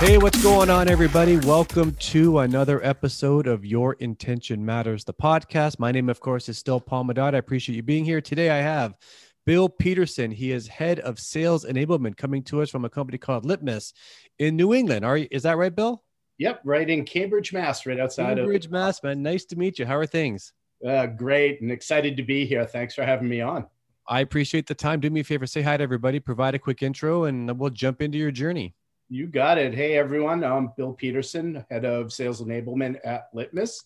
Hey, 0.00 0.18
what's 0.18 0.42
going 0.42 0.70
on, 0.70 0.88
everybody? 0.88 1.36
Welcome 1.36 1.94
to 1.94 2.38
another 2.40 2.84
episode 2.84 3.46
of 3.46 3.64
Your 3.64 3.94
Intention 4.00 4.64
Matters, 4.64 5.04
the 5.04 5.14
podcast. 5.14 5.78
My 5.78 5.92
name, 5.92 6.08
of 6.08 6.20
course, 6.20 6.48
is 6.48 6.58
still 6.58 6.80
Paul 6.80 7.04
Madad. 7.04 7.34
I 7.34 7.38
appreciate 7.38 7.76
you 7.76 7.82
being 7.82 8.04
here. 8.04 8.20
Today, 8.20 8.50
I 8.50 8.56
have 8.56 8.94
Bill 9.46 9.68
Peterson. 9.68 10.30
He 10.30 10.52
is 10.52 10.68
head 10.68 11.00
of 11.00 11.18
sales 11.18 11.64
enablement 11.64 12.16
coming 12.16 12.42
to 12.44 12.62
us 12.62 12.70
from 12.70 12.84
a 12.84 12.90
company 12.90 13.18
called 13.18 13.44
Litmus 13.44 13.92
in 14.38 14.56
New 14.56 14.74
England. 14.74 15.04
Are 15.04 15.16
you, 15.16 15.28
is 15.30 15.42
that 15.44 15.56
right, 15.56 15.74
Bill? 15.74 16.02
Yep, 16.38 16.62
right 16.64 16.88
in 16.88 17.04
Cambridge, 17.04 17.52
Mass, 17.52 17.84
right 17.84 18.00
outside 18.00 18.38
of 18.38 18.44
Cambridge, 18.44 18.66
of 18.66 18.72
Mass, 18.72 19.02
man. 19.02 19.22
Nice 19.22 19.44
to 19.46 19.56
meet 19.56 19.78
you. 19.78 19.84
How 19.86 19.96
are 19.96 20.06
things? 20.06 20.52
Uh, 20.86 21.06
great 21.06 21.60
and 21.60 21.70
excited 21.70 22.16
to 22.16 22.22
be 22.22 22.46
here. 22.46 22.64
Thanks 22.64 22.94
for 22.94 23.04
having 23.04 23.28
me 23.28 23.42
on. 23.42 23.66
I 24.08 24.20
appreciate 24.20 24.66
the 24.66 24.74
time. 24.74 25.00
Do 25.00 25.10
me 25.10 25.20
a 25.20 25.24
favor, 25.24 25.46
say 25.46 25.62
hi 25.62 25.76
to 25.76 25.82
everybody, 25.82 26.18
provide 26.18 26.54
a 26.54 26.58
quick 26.58 26.82
intro, 26.82 27.24
and 27.24 27.58
we'll 27.58 27.70
jump 27.70 28.00
into 28.00 28.18
your 28.18 28.30
journey. 28.30 28.74
You 29.08 29.26
got 29.26 29.58
it. 29.58 29.74
Hey, 29.74 29.98
everyone. 29.98 30.42
I'm 30.42 30.72
Bill 30.76 30.92
Peterson, 30.92 31.64
head 31.70 31.84
of 31.84 32.12
sales 32.12 32.42
enablement 32.42 32.98
at 33.04 33.28
Litmus. 33.34 33.84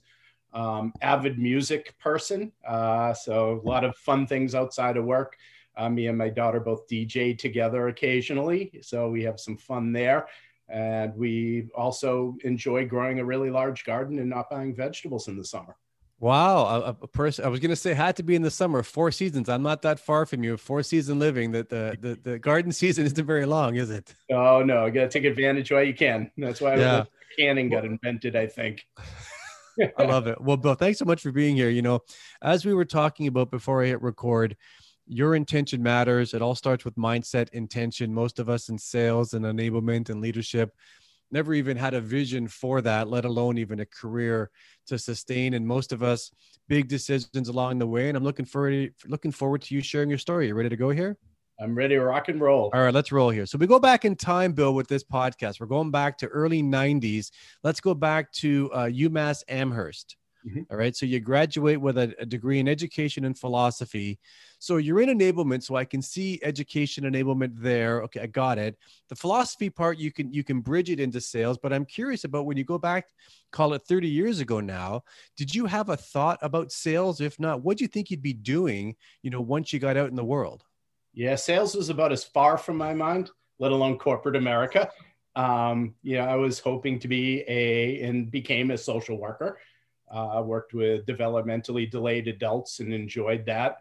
Um, 0.54 0.92
avid 1.02 1.38
music 1.38 1.98
person. 1.98 2.52
Uh, 2.66 3.12
so, 3.12 3.60
a 3.64 3.68
lot 3.68 3.84
of 3.84 3.96
fun 3.96 4.26
things 4.26 4.54
outside 4.54 4.96
of 4.96 5.04
work. 5.04 5.36
Uh, 5.76 5.88
me 5.88 6.06
and 6.06 6.16
my 6.16 6.28
daughter 6.28 6.60
both 6.60 6.88
DJ 6.88 7.36
together 7.36 7.88
occasionally. 7.88 8.78
So, 8.82 9.10
we 9.10 9.24
have 9.24 9.40
some 9.40 9.56
fun 9.56 9.92
there. 9.92 10.29
And 10.68 11.14
we 11.16 11.68
also 11.74 12.37
enjoy 12.45 12.87
growing 12.87 13.18
a 13.18 13.24
really 13.24 13.51
large 13.51 13.84
garden 13.84 14.18
and 14.18 14.30
not 14.30 14.48
buying 14.48 14.74
vegetables 14.74 15.29
in 15.29 15.37
the 15.37 15.45
summer. 15.45 15.76
Wow, 16.20 16.64
a, 16.64 16.96
a, 17.02 17.07
person 17.07 17.45
I 17.45 17.48
was 17.48 17.60
gonna 17.60 17.76
say 17.76 17.92
had 17.92 18.16
to 18.16 18.23
be 18.23 18.34
in 18.34 18.40
the 18.40 18.51
summer, 18.51 18.82
four 18.82 19.10
seasons. 19.10 19.48
I'm 19.48 19.62
not 19.62 19.82
that 19.82 19.98
far 19.98 20.24
from 20.24 20.42
you. 20.42 20.57
Four 20.57 20.82
season 20.82 21.18
living. 21.18 21.52
That 21.52 21.68
the, 21.68 21.98
the 22.01 22.30
the 22.30 22.38
garden 22.38 22.73
season 22.82 23.04
isn't 23.04 23.26
very 23.26 23.45
long, 23.45 23.74
is 23.74 23.90
it? 23.90 24.14
Oh 24.30 24.62
no, 24.62 24.86
you 24.86 24.92
gotta 24.92 25.09
take 25.09 25.24
advantage 25.24 25.70
while 25.70 25.82
you 25.82 25.92
can. 25.92 26.30
That's 26.38 26.60
why 26.60 26.76
yeah. 26.76 27.04
canning 27.36 27.68
got 27.68 27.84
invented, 27.84 28.36
I 28.36 28.46
think. 28.46 28.86
I 29.98 30.04
love 30.04 30.26
it. 30.26 30.40
Well, 30.40 30.56
Bill, 30.56 30.74
thanks 30.74 30.98
so 30.98 31.04
much 31.04 31.22
for 31.22 31.32
being 31.32 31.56
here. 31.56 31.70
You 31.70 31.82
know, 31.82 32.00
as 32.42 32.64
we 32.64 32.74
were 32.74 32.84
talking 32.84 33.26
about 33.26 33.50
before 33.50 33.82
I 33.82 33.86
hit 33.86 34.02
record, 34.02 34.56
your 35.06 35.34
intention 35.34 35.82
matters. 35.82 36.34
It 36.34 36.42
all 36.42 36.54
starts 36.54 36.84
with 36.84 36.96
mindset, 36.96 37.50
intention. 37.50 38.12
Most 38.12 38.38
of 38.38 38.48
us 38.48 38.68
in 38.68 38.78
sales 38.78 39.34
and 39.34 39.45
enablement 39.45 40.08
and 40.08 40.20
leadership 40.20 40.72
never 41.30 41.54
even 41.54 41.76
had 41.76 41.95
a 41.95 42.00
vision 42.00 42.46
for 42.46 42.80
that, 42.80 43.08
let 43.08 43.24
alone 43.24 43.58
even 43.58 43.80
a 43.80 43.86
career 43.86 44.50
to 44.86 44.98
sustain. 44.98 45.54
And 45.54 45.66
most 45.66 45.92
of 45.92 46.02
us, 46.02 46.30
big 46.68 46.88
decisions 46.88 47.48
along 47.48 47.78
the 47.78 47.86
way. 47.86 48.08
And 48.08 48.16
I'm 48.16 48.24
looking 48.24 48.46
forward 48.46 48.95
looking 49.06 49.32
forward 49.32 49.62
to 49.62 49.74
you 49.74 49.80
sharing 49.82 50.08
your 50.08 50.18
story. 50.18 50.46
You 50.46 50.54
ready 50.54 50.68
to 50.68 50.76
go 50.76 50.90
here? 50.90 51.18
I'm 51.60 51.74
ready 51.74 51.95
to 51.95 52.02
rock 52.02 52.29
and 52.29 52.41
roll. 52.41 52.71
All 52.74 52.83
right, 52.83 52.93
let's 52.93 53.13
roll 53.13 53.30
here. 53.30 53.47
So 53.47 53.59
we 53.59 53.66
go 53.66 53.79
back 53.79 54.05
in 54.05 54.16
time, 54.16 54.52
Bill, 54.52 54.74
with 54.74 54.88
this 54.88 55.05
podcast. 55.05 55.60
We're 55.60 55.66
going 55.66 55.91
back 55.91 56.19
to 56.19 56.27
early 56.27 56.63
90s. 56.63 57.30
Let's 57.63 57.80
go 57.80 57.95
back 57.95 58.33
to 58.33 58.71
uh, 58.73 58.87
UMass 58.87 59.43
Amherst. 59.49 60.16
Mm-hmm. 60.47 60.63
All 60.71 60.77
right. 60.77 60.95
So 60.95 61.07
you 61.07 61.21
graduate 61.21 61.80
with 61.80 61.97
a, 61.97 62.15
a, 62.19 62.27
degree 62.27 62.59
in 62.59 62.69
education 62.69 63.25
and 63.25 63.38
philosophy. 63.38 64.19
So 64.59 64.77
you're 64.77 65.00
in 65.00 65.09
enablement. 65.09 65.62
So 65.62 65.75
I 65.75 65.87
can 65.87 66.03
see 66.03 66.38
education 66.43 67.05
enablement 67.05 67.53
there. 67.55 68.03
Okay, 68.03 68.21
I 68.21 68.27
got 68.27 68.59
it. 68.59 68.77
The 69.09 69.16
philosophy 69.16 69.71
part 69.71 69.97
you 69.97 70.12
can 70.12 70.31
you 70.34 70.44
can 70.44 70.60
bridge 70.60 70.91
it 70.91 71.00
into 71.00 71.19
sales. 71.21 71.56
But 71.56 71.72
I'm 71.72 71.87
curious 71.87 72.25
about 72.25 72.44
when 72.44 72.59
you 72.59 72.65
go 72.65 72.77
back, 72.77 73.06
call 73.53 73.72
it 73.72 73.87
30 73.88 74.06
years 74.09 74.41
ago 74.41 74.60
now. 74.60 75.04
Did 75.37 75.54
you 75.54 75.64
have 75.64 75.88
a 75.88 75.97
thought 75.97 76.38
about 76.43 76.72
sales? 76.72 77.22
If 77.22 77.41
not, 77.41 77.62
what 77.62 77.78
do 77.78 77.84
you 77.84 77.88
think 77.88 78.10
you'd 78.10 78.20
be 78.20 78.34
doing? 78.34 78.97
You 79.22 79.31
know, 79.31 79.41
once 79.41 79.72
you 79.72 79.78
got 79.78 79.97
out 79.97 80.10
in 80.10 80.16
the 80.16 80.25
world. 80.25 80.62
Yeah, 81.14 81.36
sales 81.36 81.75
was 81.75 81.88
about 81.88 82.12
as 82.12 82.25
far 82.25 82.58
from 82.58 82.76
my 82.76 82.92
mind, 82.92 83.30
let 83.58 83.72
alone 83.72 83.98
corporate 83.98 84.36
America. 84.36 84.91
Um, 85.36 85.94
you 86.02 86.16
know, 86.16 86.25
I 86.25 86.34
was 86.36 86.58
hoping 86.58 86.98
to 87.00 87.08
be 87.08 87.44
a 87.48 88.02
and 88.02 88.30
became 88.30 88.70
a 88.70 88.78
social 88.78 89.19
worker. 89.19 89.58
I 90.12 90.38
uh, 90.38 90.42
worked 90.42 90.75
with 90.75 91.06
developmentally 91.06 91.91
delayed 91.91 92.28
adults 92.28 92.80
and 92.80 92.92
enjoyed 92.92 93.47
that. 93.47 93.78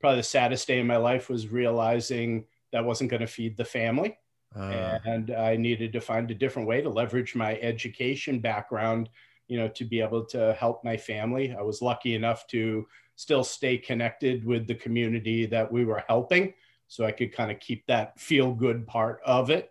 Probably 0.00 0.18
the 0.18 0.24
saddest 0.24 0.66
day 0.66 0.80
in 0.80 0.86
my 0.86 0.96
life 0.96 1.28
was 1.28 1.48
realizing 1.48 2.44
that 2.72 2.84
wasn't 2.84 3.10
going 3.10 3.20
to 3.20 3.26
feed 3.26 3.56
the 3.56 3.64
family. 3.64 4.18
Uh. 4.54 4.98
And 5.04 5.30
I 5.30 5.56
needed 5.56 5.92
to 5.92 6.00
find 6.00 6.30
a 6.30 6.34
different 6.34 6.66
way 6.66 6.80
to 6.80 6.88
leverage 6.88 7.34
my 7.34 7.56
education 7.56 8.40
background, 8.40 9.10
you 9.48 9.58
know, 9.58 9.68
to 9.68 9.84
be 9.84 10.00
able 10.00 10.24
to 10.26 10.54
help 10.58 10.82
my 10.82 10.96
family. 10.96 11.54
I 11.56 11.62
was 11.62 11.82
lucky 11.82 12.14
enough 12.14 12.46
to 12.48 12.86
still 13.16 13.44
stay 13.44 13.78
connected 13.78 14.44
with 14.44 14.66
the 14.66 14.74
community 14.74 15.46
that 15.46 15.70
we 15.70 15.84
were 15.84 16.04
helping. 16.08 16.54
So 16.88 17.04
I 17.04 17.12
could 17.12 17.32
kind 17.32 17.50
of 17.50 17.60
keep 17.60 17.86
that 17.86 18.18
feel 18.18 18.52
good 18.52 18.86
part 18.86 19.20
of 19.24 19.50
it, 19.50 19.70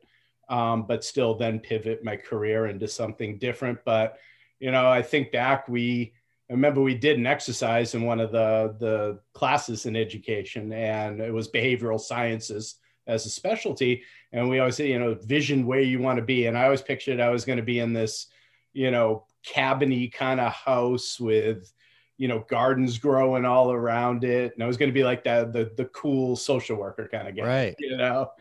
um, 0.50 0.86
but 0.88 1.04
still 1.04 1.36
then 1.36 1.60
pivot 1.60 2.04
my 2.04 2.16
career 2.16 2.68
into 2.68 2.88
something 2.88 3.38
different. 3.38 3.80
But 3.86 4.18
you 4.60 4.72
know, 4.72 4.90
I 4.90 5.02
think 5.02 5.32
back, 5.32 5.68
we 5.68 6.14
I 6.50 6.54
remember 6.54 6.82
we 6.82 6.96
did 6.96 7.18
an 7.18 7.26
exercise 7.26 7.96
in 7.96 8.04
one 8.04 8.20
of 8.20 8.32
the 8.32 8.76
the 8.80 9.20
classes 9.34 9.86
in 9.86 9.96
education, 9.96 10.72
and 10.74 11.20
it 11.20 11.34
was 11.34 11.50
behavioral 11.50 12.00
sciences 12.00 12.76
as 13.08 13.26
a 13.26 13.30
specialty. 13.30 14.04
And 14.32 14.50
we 14.50 14.60
always 14.60 14.76
say, 14.76 14.90
you 14.90 15.00
know, 15.00 15.16
vision 15.16 15.66
where 15.66 15.82
you 15.82 16.00
want 16.00 16.18
to 16.18 16.26
be. 16.26 16.48
And 16.48 16.58
I 16.58 16.66
always 16.66 16.82
pictured 16.82 17.20
I 17.20 17.30
was 17.30 17.46
going 17.46 17.58
to 17.58 17.64
be 17.64 17.80
in 17.80 17.94
this, 17.94 18.28
you 18.74 18.92
know, 18.92 19.26
cabiny 19.48 20.12
kind 20.12 20.40
of 20.40 20.52
house 20.52 21.20
with, 21.20 21.72
you 22.18 22.28
know, 22.28 22.46
gardens 22.50 22.98
growing 22.98 23.46
all 23.46 23.72
around 23.72 24.24
it. 24.24 24.54
And 24.54 24.64
I 24.64 24.68
was 24.68 24.78
going 24.78 24.90
to 24.90 24.94
be 24.94 25.04
like 25.04 25.24
that, 25.26 25.54
the 25.54 25.72
the 25.76 25.86
cool 25.86 26.36
social 26.36 26.78
worker 26.78 27.10
kind 27.12 27.28
of 27.28 27.36
guy. 27.36 27.44
Right. 27.44 27.76
You 27.80 27.98
know. 27.98 28.32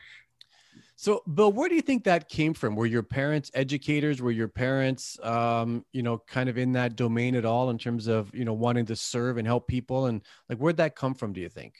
So, 0.96 1.22
Bill, 1.34 1.52
where 1.52 1.68
do 1.68 1.74
you 1.74 1.82
think 1.82 2.04
that 2.04 2.28
came 2.28 2.54
from? 2.54 2.76
Were 2.76 2.86
your 2.86 3.02
parents 3.02 3.50
educators? 3.52 4.22
Were 4.22 4.30
your 4.30 4.48
parents, 4.48 5.18
um, 5.22 5.84
you 5.92 6.02
know, 6.02 6.18
kind 6.18 6.48
of 6.48 6.56
in 6.56 6.72
that 6.72 6.94
domain 6.94 7.34
at 7.34 7.44
all 7.44 7.70
in 7.70 7.78
terms 7.78 8.06
of, 8.06 8.32
you 8.32 8.44
know, 8.44 8.52
wanting 8.52 8.86
to 8.86 8.96
serve 8.96 9.36
and 9.36 9.46
help 9.46 9.66
people? 9.66 10.06
And 10.06 10.22
like, 10.48 10.58
where'd 10.58 10.76
that 10.76 10.94
come 10.94 11.14
from? 11.14 11.32
Do 11.32 11.40
you 11.40 11.48
think? 11.48 11.74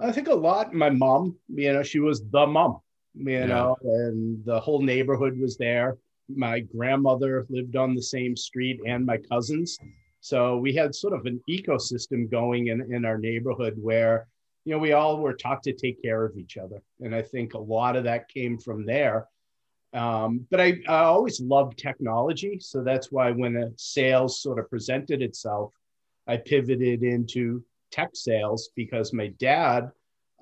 I 0.00 0.10
think 0.10 0.28
a 0.28 0.34
lot. 0.34 0.72
My 0.72 0.90
mom, 0.90 1.36
you 1.48 1.72
know, 1.72 1.82
she 1.82 2.00
was 2.00 2.22
the 2.30 2.46
mom, 2.46 2.80
you 3.14 3.30
yeah. 3.30 3.46
know, 3.46 3.76
and 3.82 4.44
the 4.44 4.58
whole 4.58 4.80
neighborhood 4.80 5.38
was 5.38 5.56
there. 5.58 5.98
My 6.28 6.60
grandmother 6.60 7.46
lived 7.48 7.76
on 7.76 7.94
the 7.94 8.02
same 8.02 8.36
street 8.36 8.80
and 8.86 9.04
my 9.06 9.18
cousins. 9.18 9.78
So 10.26 10.56
we 10.56 10.72
had 10.72 10.92
sort 10.92 11.14
of 11.14 11.24
an 11.24 11.40
ecosystem 11.48 12.28
going 12.28 12.66
in, 12.66 12.92
in 12.92 13.04
our 13.04 13.16
neighborhood 13.16 13.74
where 13.80 14.26
you 14.64 14.72
know, 14.72 14.78
we 14.80 14.92
all 14.92 15.20
were 15.20 15.34
taught 15.34 15.62
to 15.62 15.72
take 15.72 16.02
care 16.02 16.24
of 16.24 16.36
each 16.36 16.56
other. 16.56 16.82
And 17.00 17.14
I 17.14 17.22
think 17.22 17.54
a 17.54 17.58
lot 17.58 17.94
of 17.94 18.02
that 18.04 18.28
came 18.28 18.58
from 18.58 18.84
there. 18.84 19.28
Um, 19.92 20.44
but 20.50 20.60
I, 20.60 20.80
I 20.88 21.04
always 21.04 21.40
loved 21.40 21.78
technology. 21.78 22.58
So 22.58 22.82
that's 22.82 23.12
why 23.12 23.30
when 23.30 23.56
a 23.56 23.70
sales 23.76 24.42
sort 24.42 24.58
of 24.58 24.68
presented 24.68 25.22
itself, 25.22 25.72
I 26.26 26.38
pivoted 26.38 27.04
into 27.04 27.64
tech 27.92 28.10
sales 28.14 28.70
because 28.74 29.12
my 29.12 29.28
dad 29.38 29.92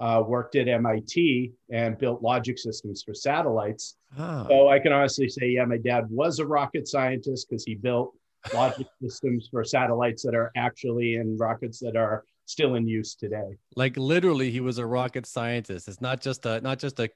uh, 0.01 0.23
worked 0.27 0.57
at 0.57 0.67
MIT 0.67 1.53
and 1.71 1.99
built 1.99 2.23
logic 2.23 2.59
systems 2.59 3.03
for 3.03 3.13
satellites. 3.13 3.97
Oh. 4.19 4.47
So 4.49 4.69
I 4.69 4.79
can 4.79 4.95
honestly 4.95 5.29
say, 5.29 5.51
yeah, 5.51 5.67
my 5.67 5.77
dad 5.77 6.07
was 6.09 6.39
a 6.39 6.47
rocket 6.47 6.89
scientist 6.89 7.51
because 7.51 7.67
he 7.67 7.75
built 7.75 8.15
logic 8.53 8.87
systems 9.01 9.49
for 9.51 9.65
satellites 9.65 10.23
that 10.23 10.35
are 10.35 10.51
actually 10.57 11.15
in 11.15 11.37
rockets 11.39 11.79
that 11.81 11.97
are 11.97 12.25
still 12.47 12.75
in 12.75 12.87
use 12.87 13.15
today. 13.15 13.57
Like 13.77 13.97
literally, 13.97 14.51
he 14.51 14.61
was 14.61 14.79
a 14.79 14.87
rocket 14.87 15.27
scientist. 15.27 15.89
It's 15.89 16.01
not 16.01 16.21
just 16.21 16.45
a 16.47 16.61
not 16.61 16.79
just 16.79 17.01
a 17.01 17.09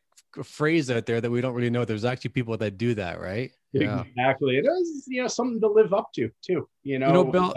phrase 0.42 0.90
out 0.90 1.06
there 1.06 1.20
that 1.20 1.30
we 1.30 1.40
don't 1.40 1.54
really 1.54 1.70
know. 1.70 1.84
There's 1.84 2.04
actually 2.04 2.30
people 2.30 2.56
that 2.56 2.78
do 2.78 2.94
that, 2.94 3.20
right? 3.20 3.50
Yeah. 3.72 4.04
Exactly. 4.04 4.58
It 4.58 4.66
is, 4.66 5.04
you 5.08 5.22
know, 5.22 5.28
something 5.28 5.60
to 5.60 5.68
live 5.68 5.92
up 5.92 6.12
to 6.14 6.30
too. 6.44 6.68
You 6.82 6.98
know, 6.98 7.08
you 7.08 7.12
know, 7.12 7.24
Bill. 7.24 7.54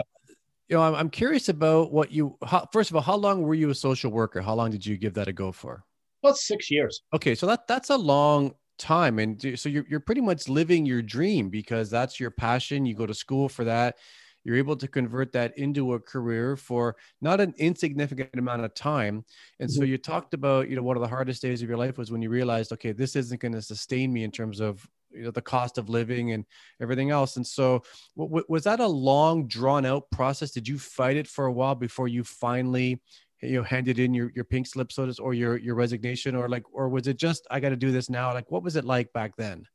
You 0.68 0.78
know, 0.78 0.94
I'm, 0.94 1.10
curious 1.10 1.50
about 1.50 1.92
what 1.92 2.10
you. 2.10 2.38
How, 2.42 2.66
first 2.72 2.88
of 2.88 2.96
all, 2.96 3.02
how 3.02 3.16
long 3.16 3.42
were 3.42 3.54
you 3.54 3.68
a 3.68 3.74
social 3.74 4.10
worker? 4.10 4.40
How 4.40 4.54
long 4.54 4.70
did 4.70 4.86
you 4.86 4.96
give 4.96 5.14
that 5.14 5.28
a 5.28 5.32
go 5.32 5.52
for? 5.52 5.84
Well, 6.22 6.34
six 6.34 6.70
years. 6.70 7.02
Okay, 7.12 7.34
so 7.34 7.46
that 7.46 7.66
that's 7.66 7.90
a 7.90 7.96
long 7.96 8.54
time, 8.78 9.18
and 9.18 9.58
so 9.58 9.68
you're 9.68 9.84
you're 9.88 10.00
pretty 10.00 10.20
much 10.20 10.48
living 10.48 10.86
your 10.86 11.02
dream 11.02 11.48
because 11.48 11.90
that's 11.90 12.18
your 12.18 12.30
passion. 12.30 12.86
You 12.86 12.94
go 12.94 13.06
to 13.06 13.14
school 13.14 13.48
for 13.48 13.64
that 13.64 13.96
you're 14.44 14.56
able 14.56 14.76
to 14.76 14.88
convert 14.88 15.32
that 15.32 15.56
into 15.56 15.94
a 15.94 16.00
career 16.00 16.56
for 16.56 16.96
not 17.20 17.40
an 17.40 17.54
insignificant 17.58 18.30
amount 18.34 18.64
of 18.64 18.74
time 18.74 19.24
and 19.60 19.68
mm-hmm. 19.68 19.78
so 19.78 19.84
you 19.84 19.98
talked 19.98 20.34
about 20.34 20.68
you 20.68 20.76
know 20.76 20.82
one 20.82 20.96
of 20.96 21.02
the 21.02 21.08
hardest 21.08 21.42
days 21.42 21.62
of 21.62 21.68
your 21.68 21.78
life 21.78 21.98
was 21.98 22.10
when 22.10 22.22
you 22.22 22.30
realized 22.30 22.72
okay 22.72 22.92
this 22.92 23.16
isn't 23.16 23.40
going 23.40 23.52
to 23.52 23.62
sustain 23.62 24.12
me 24.12 24.24
in 24.24 24.30
terms 24.30 24.60
of 24.60 24.86
you 25.10 25.22
know 25.22 25.30
the 25.30 25.42
cost 25.42 25.78
of 25.78 25.88
living 25.88 26.32
and 26.32 26.44
everything 26.80 27.10
else 27.10 27.36
and 27.36 27.46
so 27.46 27.82
w- 28.16 28.44
was 28.48 28.64
that 28.64 28.80
a 28.80 28.86
long 28.86 29.46
drawn 29.46 29.84
out 29.84 30.10
process 30.10 30.50
did 30.50 30.66
you 30.66 30.78
fight 30.78 31.16
it 31.16 31.28
for 31.28 31.46
a 31.46 31.52
while 31.52 31.74
before 31.74 32.08
you 32.08 32.24
finally 32.24 33.00
you 33.42 33.56
know 33.56 33.62
handed 33.62 33.98
in 33.98 34.14
your 34.14 34.30
your 34.34 34.44
pink 34.44 34.66
slip 34.66 34.92
so 34.92 35.06
to 35.06 35.22
or 35.22 35.34
your 35.34 35.56
your 35.56 35.74
resignation 35.74 36.34
or 36.34 36.48
like 36.48 36.62
or 36.72 36.88
was 36.88 37.08
it 37.08 37.16
just 37.16 37.46
i 37.50 37.58
got 37.58 37.70
to 37.70 37.76
do 37.76 37.90
this 37.90 38.08
now 38.08 38.32
like 38.32 38.50
what 38.50 38.62
was 38.62 38.76
it 38.76 38.84
like 38.84 39.12
back 39.12 39.36
then? 39.36 39.66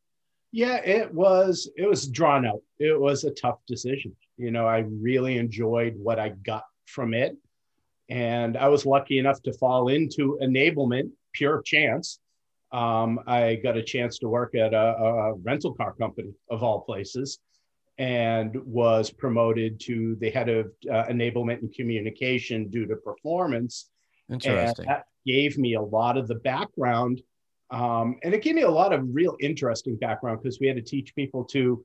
Yeah 0.51 0.77
it 0.77 1.13
was 1.13 1.69
it 1.75 1.87
was 1.87 2.07
drawn 2.07 2.45
out. 2.45 2.61
It 2.79 2.99
was 2.99 3.23
a 3.25 3.31
tough 3.31 3.59
decision. 3.67 4.15
You 4.37 4.51
know 4.51 4.65
i 4.65 4.79
really 4.79 5.37
enjoyed 5.37 5.95
what 5.97 6.19
i 6.19 6.29
got 6.29 6.63
from 6.85 7.13
it 7.13 7.35
and 8.09 8.55
i 8.55 8.67
was 8.69 8.85
lucky 8.85 9.19
enough 9.19 9.41
to 9.43 9.53
fall 9.53 9.89
into 9.89 10.39
enablement 10.41 11.11
pure 11.33 11.61
chance. 11.61 12.19
Um, 12.71 13.19
i 13.27 13.55
got 13.55 13.77
a 13.77 13.83
chance 13.83 14.17
to 14.19 14.29
work 14.29 14.55
at 14.55 14.73
a, 14.73 14.95
a 14.97 15.33
rental 15.35 15.73
car 15.73 15.93
company 15.93 16.33
of 16.49 16.63
all 16.63 16.81
places 16.81 17.39
and 17.97 18.55
was 18.65 19.09
promoted 19.09 19.79
to 19.79 20.15
the 20.19 20.29
head 20.29 20.49
of 20.49 20.67
uh, 20.89 21.05
enablement 21.05 21.61
and 21.61 21.73
communication 21.73 22.69
due 22.69 22.85
to 22.85 22.95
performance. 22.95 23.89
Interesting. 24.31 24.85
And 24.85 24.88
that 24.88 25.05
gave 25.25 25.57
me 25.57 25.73
a 25.73 25.81
lot 25.81 26.17
of 26.17 26.27
the 26.27 26.35
background. 26.35 27.21
Um, 27.71 28.19
and 28.23 28.33
it 28.33 28.44
gave 28.44 28.55
me 28.55 28.61
a 28.61 28.69
lot 28.69 28.94
of 28.94 29.03
real 29.11 29.35
interesting 29.39 29.97
background 29.97 30.41
because 30.41 30.59
we 30.59 30.67
had 30.67 30.75
to 30.75 30.81
teach 30.81 31.15
people 31.15 31.44
to 31.45 31.83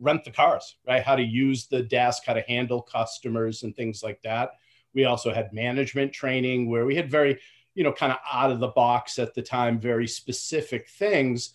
rent 0.00 0.24
the 0.24 0.30
cars, 0.30 0.76
right? 0.86 1.02
How 1.02 1.16
to 1.16 1.22
use 1.22 1.66
the 1.66 1.82
desk, 1.82 2.22
how 2.26 2.34
to 2.34 2.42
handle 2.42 2.80
customers 2.80 3.64
and 3.64 3.76
things 3.76 4.02
like 4.02 4.20
that. 4.22 4.52
We 4.94 5.04
also 5.04 5.32
had 5.32 5.52
management 5.52 6.12
training 6.12 6.70
where 6.70 6.86
we 6.86 6.94
had 6.94 7.10
very, 7.10 7.38
you 7.74 7.84
know, 7.84 7.92
kind 7.92 8.12
of 8.12 8.18
out 8.32 8.50
of 8.50 8.60
the 8.60 8.68
box 8.68 9.18
at 9.18 9.34
the 9.34 9.42
time, 9.42 9.78
very 9.78 10.08
specific 10.08 10.88
things 10.88 11.54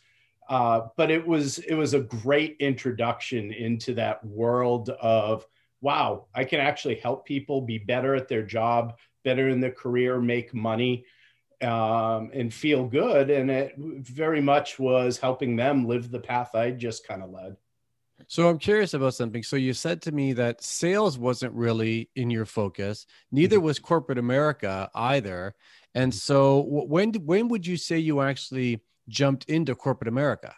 uh, 0.49 0.87
but 0.97 1.11
it 1.11 1.25
was 1.25 1.59
it 1.59 1.75
was 1.75 1.93
a 1.93 1.99
great 1.99 2.57
introduction 2.59 3.51
into 3.51 3.93
that 3.95 4.23
world 4.25 4.89
of 4.89 5.45
wow, 5.81 6.27
I 6.33 6.45
can 6.45 6.61
actually 6.61 6.95
help 6.95 7.25
people 7.25 7.61
be 7.61 7.77
better 7.77 8.15
at 8.15 8.29
their 8.29 8.43
job, 8.43 8.97
better 9.25 9.49
in 9.49 9.59
their 9.59 9.71
career, 9.71 10.19
make 10.19 10.53
money, 10.53 11.05
um, 11.61 12.31
and 12.33 12.53
feel 12.53 12.85
good. 12.85 13.29
And 13.29 13.51
it 13.51 13.75
very 13.77 14.39
much 14.39 14.79
was 14.79 15.17
helping 15.17 15.57
them 15.57 15.85
live 15.85 16.09
the 16.09 16.19
path 16.21 16.55
I 16.55 16.71
just 16.71 17.05
kind 17.05 17.21
of 17.21 17.31
led. 17.31 17.57
So 18.27 18.47
I'm 18.47 18.59
curious 18.59 18.93
about 18.93 19.13
something. 19.13 19.43
So 19.43 19.57
you 19.57 19.73
said 19.73 20.01
to 20.03 20.11
me 20.13 20.31
that 20.33 20.63
sales 20.63 21.17
wasn't 21.17 21.53
really 21.53 22.09
in 22.15 22.29
your 22.29 22.45
focus. 22.45 23.05
Neither 23.31 23.57
mm-hmm. 23.57 23.65
was 23.65 23.79
corporate 23.79 24.17
America 24.17 24.89
either. 24.95 25.53
And 25.93 26.11
mm-hmm. 26.11 26.17
so 26.17 26.65
when 26.67 27.13
when 27.13 27.49
would 27.49 27.67
you 27.67 27.75
say 27.75 27.97
you 27.97 28.21
actually 28.21 28.81
jumped 29.07 29.45
into 29.45 29.75
corporate 29.75 30.07
America? 30.07 30.55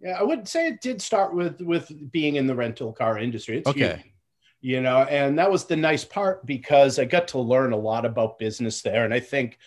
Yeah, 0.00 0.18
I 0.18 0.22
would 0.22 0.48
say 0.48 0.68
it 0.68 0.80
did 0.80 1.02
start 1.02 1.34
with 1.34 1.60
with 1.60 1.92
being 2.10 2.36
in 2.36 2.46
the 2.46 2.54
rental 2.54 2.92
car 2.92 3.18
industry. 3.18 3.58
It's 3.58 3.68
okay. 3.68 3.96
Huge, 3.96 4.14
you 4.62 4.80
know, 4.80 5.02
and 5.04 5.38
that 5.38 5.50
was 5.50 5.64
the 5.64 5.76
nice 5.76 6.04
part 6.04 6.44
because 6.46 6.98
I 6.98 7.04
got 7.04 7.28
to 7.28 7.38
learn 7.38 7.72
a 7.72 7.76
lot 7.76 8.06
about 8.06 8.38
business 8.38 8.82
there. 8.82 9.04
And 9.04 9.12
I 9.12 9.20
think 9.20 9.58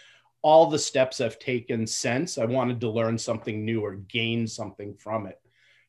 all 0.42 0.68
the 0.68 0.80
steps 0.80 1.22
I've 1.22 1.40
taken 1.40 1.88
since 1.88 2.38
I 2.38 2.46
wanted 2.46 2.82
to 2.82 2.90
learn 2.90 3.18
something 3.18 3.64
new 3.64 3.82
or 3.82 3.96
gain 3.96 4.48
something 4.48 4.96
from 4.96 5.26
it. 5.28 5.40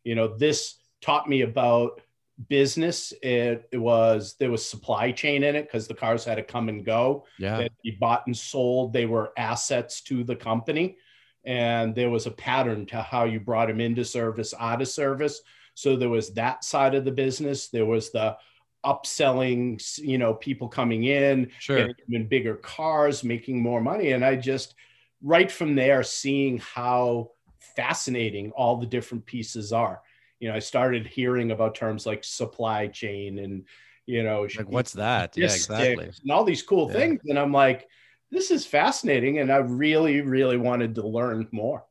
You 0.05 0.15
know, 0.15 0.37
this 0.37 0.77
taught 1.01 1.29
me 1.29 1.41
about 1.41 2.01
business. 2.49 3.13
It, 3.23 3.69
it 3.73 3.79
was 3.79 4.37
there 4.39 4.51
was 4.51 4.69
supply 4.69 5.11
chain 5.13 5.43
in 5.43 5.57
it 5.57 5.67
because 5.67 5.89
the 5.89 5.95
cars 5.95 6.25
had 6.25 6.37
to 6.37 6.43
come 6.43 6.69
and 6.69 6.85
go. 6.85 7.25
Yeah. 7.39 7.59
They'd 7.59 7.73
be 7.83 7.97
bought 7.99 8.27
and 8.27 8.37
sold. 8.37 8.93
They 8.93 9.07
were 9.07 9.33
assets 9.37 10.03
to 10.03 10.23
the 10.23 10.37
company 10.37 10.97
and 11.44 11.94
there 11.94 12.11
was 12.11 12.26
a 12.26 12.31
pattern 12.31 12.87
to 12.87 13.02
how 13.02 13.25
you 13.25 13.41
brought 13.41 13.69
them 13.69 13.81
into 13.81 14.05
service, 14.05 14.55
out 14.58 14.82
of 14.82 14.88
service. 14.88 15.41
So 15.75 15.96
there 15.96 16.08
was 16.08 16.32
that 16.35 16.64
side 16.64 16.94
of 16.94 17.05
the 17.05 17.11
business. 17.11 17.69
There 17.69 17.87
was 17.87 18.11
the 18.11 18.37
upselling, 18.85 19.82
you 19.99 20.19
know, 20.19 20.35
people 20.35 20.69
coming 20.69 21.05
in, 21.05 21.50
sure. 21.58 21.91
in 22.08 22.29
bigger 22.29 22.56
cars, 22.56 23.25
making 23.25 23.61
more 23.61 23.81
money. 23.81 24.12
And 24.12 24.25
I 24.25 24.37
just, 24.37 24.75
right 25.23 25.50
from 25.50 25.75
there, 25.75 26.02
seeing 26.02 26.58
how 26.58 27.31
fascinating 27.76 28.52
all 28.52 28.76
the 28.76 28.87
different 28.87 29.26
pieces 29.26 29.73
are. 29.73 30.02
You 30.38 30.49
know, 30.49 30.55
I 30.55 30.58
started 30.58 31.06
hearing 31.06 31.50
about 31.50 31.75
terms 31.75 32.05
like 32.05 32.25
supply 32.25 32.88
chain 32.88 33.38
and, 33.38 33.64
you 34.06 34.23
know, 34.23 34.46
like 34.56 34.69
what's 34.69 34.93
that? 34.93 35.37
Yeah, 35.37 35.46
exactly. 35.46 36.11
And 36.23 36.31
all 36.31 36.44
these 36.44 36.62
cool 36.62 36.88
yeah. 36.88 36.99
things. 36.99 37.20
And 37.26 37.38
I'm 37.38 37.52
like, 37.52 37.88
this 38.35 38.51
is 38.51 38.67
fascinating 38.67 39.39
and 39.39 39.51
i 39.51 39.57
really 39.57 40.21
really 40.21 40.57
wanted 40.57 40.95
to 40.97 41.07
learn 41.07 41.49
more. 41.53 41.85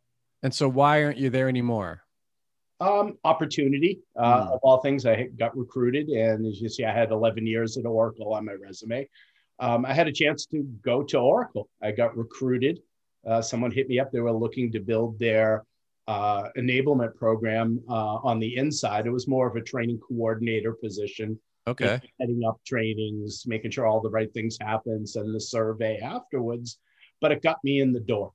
And 0.44 0.54
so 0.54 0.68
why 0.68 1.04
aren't 1.04 1.18
you 1.18 1.30
there 1.30 1.48
anymore? 1.48 2.04
Um, 2.81 3.18
opportunity. 3.24 4.01
Uh, 4.18 4.48
mm. 4.48 4.51
of 4.54 4.60
all 4.62 4.81
things 4.81 5.06
i 5.06 5.24
got 5.40 5.56
recruited 5.57 6.10
and 6.10 6.45
as 6.45 6.62
you 6.62 6.69
see 6.69 6.86
i 6.86 6.92
had 6.92 7.12
11 7.12 7.48
years 7.48 7.78
at 7.78 7.86
oracle 7.86 8.34
on 8.34 8.45
my 8.45 8.54
resume. 8.54 9.07
Um, 9.60 9.86
i 9.86 9.94
had 9.94 10.07
a 10.07 10.12
chance 10.12 10.45
to 10.48 10.63
go 10.84 11.01
to 11.04 11.18
oracle. 11.18 11.69
I 11.81 11.92
got 11.92 12.16
recruited. 12.18 12.80
Uh, 13.25 13.42
someone 13.42 13.72
hit 13.72 13.88
me 13.88 14.00
up. 14.00 14.12
They 14.12 14.19
were 14.19 14.34
looking 14.34 14.72
to 14.74 14.81
build 14.81 15.18
their 15.18 15.63
uh, 16.07 16.50
enablement 16.57 17.16
program 17.16 17.80
uh, 17.88 18.16
on 18.30 18.39
the 18.39 18.57
inside. 18.57 19.07
It 19.07 19.12
was 19.12 19.30
more 19.30 19.48
of 19.48 19.56
a 19.56 19.62
training 19.62 20.00
coordinator 20.00 20.74
position 20.74 21.39
Okay. 21.65 22.01
Setting 22.19 22.44
up 22.45 22.60
trainings, 22.65 23.44
making 23.48 23.71
sure 23.71 23.86
all 23.86 24.01
the 24.01 24.10
right 24.10 24.33
things 24.33 24.57
happen, 24.60 25.07
sending 25.07 25.33
the 25.33 25.39
survey 25.39 26.00
afterwards. 26.00 26.80
But 27.21 27.31
it 27.31 27.42
got 27.42 27.57
me 27.63 27.80
in 27.80 27.94
the 27.94 28.01
door. 28.01 28.33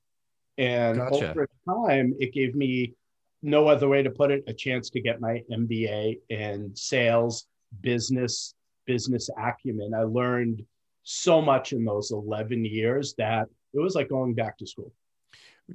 And 0.57 0.97
gotcha. 0.97 1.31
over 1.31 1.47
time, 1.67 2.13
it 2.19 2.33
gave 2.33 2.55
me 2.55 2.95
no 3.41 3.67
other 3.67 3.87
way 3.87 4.03
to 4.03 4.09
put 4.09 4.31
it 4.31 4.43
a 4.47 4.53
chance 4.53 4.89
to 4.89 4.99
get 4.99 5.21
my 5.21 5.41
MBA 5.51 6.19
in 6.29 6.75
sales, 6.75 7.47
business, 7.81 8.55
business 8.85 9.29
acumen. 9.37 9.93
I 9.93 10.03
learned 10.03 10.65
so 11.03 11.41
much 11.41 11.71
in 11.71 11.85
those 11.85 12.11
11 12.11 12.65
years 12.65 13.13
that 13.17 13.47
it 13.73 13.79
was 13.79 13.95
like 13.95 14.09
going 14.09 14.33
back 14.33 14.57
to 14.57 14.67
school. 14.67 14.91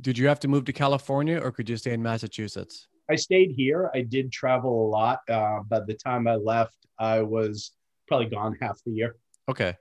Did 0.01 0.19
you 0.19 0.27
have 0.27 0.41
to 0.41 0.49
move 0.49 0.65
to 0.65 0.73
California 0.73 1.39
or 1.39 1.53
could 1.53 1.69
you 1.69 1.77
stay 1.77 1.93
in 1.93 2.03
Massachusetts? 2.03 2.89
I 3.11 3.17
stayed 3.17 3.53
here. 3.53 3.91
I 3.95 4.03
did 4.03 4.33
travel 4.33 4.87
a 4.87 4.89
lot. 4.89 5.21
Uh, 5.29 5.61
by 5.69 5.81
the 5.81 5.95
time 5.95 6.27
I 6.27 6.37
left, 6.37 6.77
I 6.99 7.23
was 7.23 7.73
probably 8.09 8.27
gone 8.27 8.57
half 8.61 8.81
the 8.85 8.93
year. 8.93 9.17
Okay. 9.49 9.75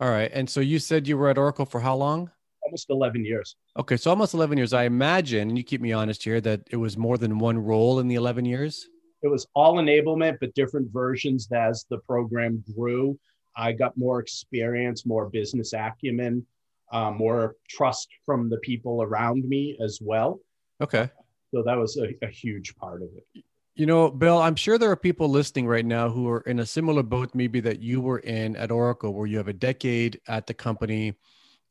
All 0.00 0.10
right. 0.10 0.30
And 0.32 0.48
so 0.48 0.60
you 0.60 0.78
said 0.78 1.08
you 1.08 1.18
were 1.18 1.28
at 1.28 1.38
Oracle 1.38 1.66
for 1.66 1.80
how 1.80 1.96
long? 1.96 2.30
Almost 2.62 2.90
11 2.90 3.24
years. 3.24 3.56
Okay. 3.78 3.96
So 3.96 4.10
almost 4.10 4.34
11 4.34 4.58
years. 4.58 4.72
I 4.72 4.84
imagine, 4.84 5.48
and 5.48 5.58
you 5.58 5.64
keep 5.64 5.80
me 5.80 5.92
honest 5.92 6.22
here, 6.22 6.40
that 6.40 6.62
it 6.70 6.76
was 6.76 6.96
more 6.96 7.18
than 7.18 7.38
one 7.38 7.58
role 7.58 7.98
in 7.98 8.06
the 8.06 8.14
11 8.14 8.44
years? 8.44 8.88
It 9.22 9.28
was 9.28 9.46
all 9.54 9.76
enablement, 9.76 10.38
but 10.40 10.54
different 10.54 10.92
versions 10.92 11.48
as 11.52 11.84
the 11.90 11.98
program 11.98 12.62
grew. 12.76 13.18
I 13.56 13.72
got 13.72 13.96
more 13.96 14.20
experience, 14.20 15.04
more 15.04 15.28
business 15.28 15.72
acumen, 15.72 16.46
uh, 16.92 17.10
more 17.10 17.56
trust 17.68 18.08
from 18.24 18.48
the 18.48 18.58
people 18.58 19.02
around 19.02 19.44
me 19.48 19.76
as 19.82 19.98
well. 20.00 20.38
Okay. 20.80 21.10
So 21.52 21.62
that 21.64 21.76
was 21.76 21.96
a, 21.96 22.14
a 22.24 22.30
huge 22.30 22.76
part 22.76 23.02
of 23.02 23.08
it. 23.16 23.44
You 23.74 23.86
know, 23.86 24.10
Bill, 24.10 24.38
I'm 24.38 24.56
sure 24.56 24.76
there 24.76 24.90
are 24.90 24.96
people 24.96 25.28
listening 25.28 25.66
right 25.66 25.86
now 25.86 26.10
who 26.10 26.28
are 26.28 26.40
in 26.40 26.58
a 26.58 26.66
similar 26.66 27.02
boat, 27.02 27.30
maybe 27.34 27.60
that 27.60 27.80
you 27.80 28.00
were 28.00 28.18
in 28.18 28.56
at 28.56 28.72
Oracle, 28.72 29.14
where 29.14 29.26
you 29.26 29.36
have 29.36 29.48
a 29.48 29.52
decade 29.52 30.20
at 30.26 30.48
the 30.48 30.54
company, 30.54 31.14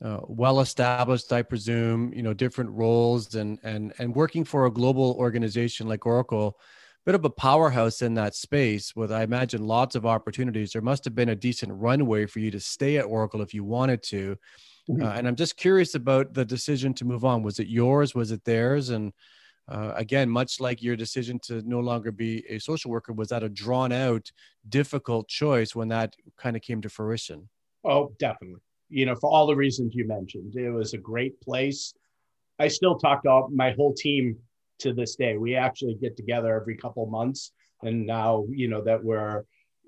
uh, 0.03 0.19
well 0.27 0.61
established, 0.61 1.33
I 1.33 1.41
presume, 1.41 2.13
you 2.13 2.23
know, 2.23 2.33
different 2.33 2.69
roles 2.69 3.35
and 3.35 3.59
and 3.63 3.93
and 3.99 4.15
working 4.15 4.45
for 4.45 4.65
a 4.65 4.71
global 4.71 5.15
organization 5.19 5.87
like 5.87 6.05
Oracle, 6.05 6.57
bit 7.07 7.15
of 7.15 7.25
a 7.25 7.29
powerhouse 7.29 8.01
in 8.01 8.13
that 8.13 8.35
space 8.35 8.95
with 8.95 9.11
I 9.11 9.23
imagine 9.23 9.65
lots 9.65 9.95
of 9.95 10.05
opportunities. 10.05 10.71
There 10.71 10.81
must 10.81 11.03
have 11.05 11.15
been 11.15 11.29
a 11.29 11.35
decent 11.35 11.71
runway 11.73 12.25
for 12.25 12.39
you 12.39 12.51
to 12.51 12.59
stay 12.59 12.97
at 12.97 13.05
Oracle 13.05 13.41
if 13.41 13.53
you 13.53 13.63
wanted 13.63 14.03
to. 14.03 14.37
Mm-hmm. 14.89 15.03
Uh, 15.03 15.11
and 15.11 15.27
I'm 15.27 15.35
just 15.35 15.57
curious 15.57 15.95
about 15.95 16.33
the 16.33 16.45
decision 16.45 16.93
to 16.95 17.05
move 17.05 17.25
on. 17.25 17.43
Was 17.43 17.59
it 17.59 17.67
yours? 17.67 18.13
Was 18.13 18.31
it 18.31 18.43
theirs? 18.43 18.89
And 18.89 19.13
uh, 19.67 19.93
again, 19.95 20.29
much 20.29 20.59
like 20.59 20.81
your 20.81 20.95
decision 20.95 21.39
to 21.43 21.61
no 21.67 21.79
longer 21.79 22.11
be 22.11 22.45
a 22.49 22.59
social 22.59 22.91
worker, 22.91 23.13
was 23.13 23.29
that 23.29 23.43
a 23.43 23.49
drawn 23.49 23.91
out, 23.91 24.31
difficult 24.69 25.27
choice 25.27 25.75
when 25.75 25.87
that 25.89 26.15
kind 26.37 26.55
of 26.55 26.61
came 26.61 26.81
to 26.81 26.89
fruition? 26.89 27.49
Oh, 27.83 28.13
definitely. 28.19 28.61
You 28.89 29.05
know, 29.05 29.15
for 29.15 29.29
all 29.29 29.45
the 29.45 29.55
reasons 29.55 29.93
you 29.95 30.07
mentioned, 30.07 30.55
it 30.55 30.69
was 30.69 30.93
a 30.93 30.97
great 30.97 31.39
place. 31.41 31.93
I 32.59 32.69
still 32.69 32.97
talk 32.97 33.23
to 33.23 33.29
all, 33.29 33.49
my 33.53 33.71
whole 33.71 33.93
team 33.93 34.37
to 34.79 34.93
this 34.93 35.15
day. 35.15 35.37
We 35.37 35.55
actually 35.55 35.95
get 35.95 36.15
together 36.15 36.55
every 36.55 36.77
couple 36.77 37.05
months. 37.07 37.51
And 37.83 38.05
now, 38.05 38.45
you 38.49 38.67
know, 38.67 38.81
that 38.83 39.03
we're 39.03 39.43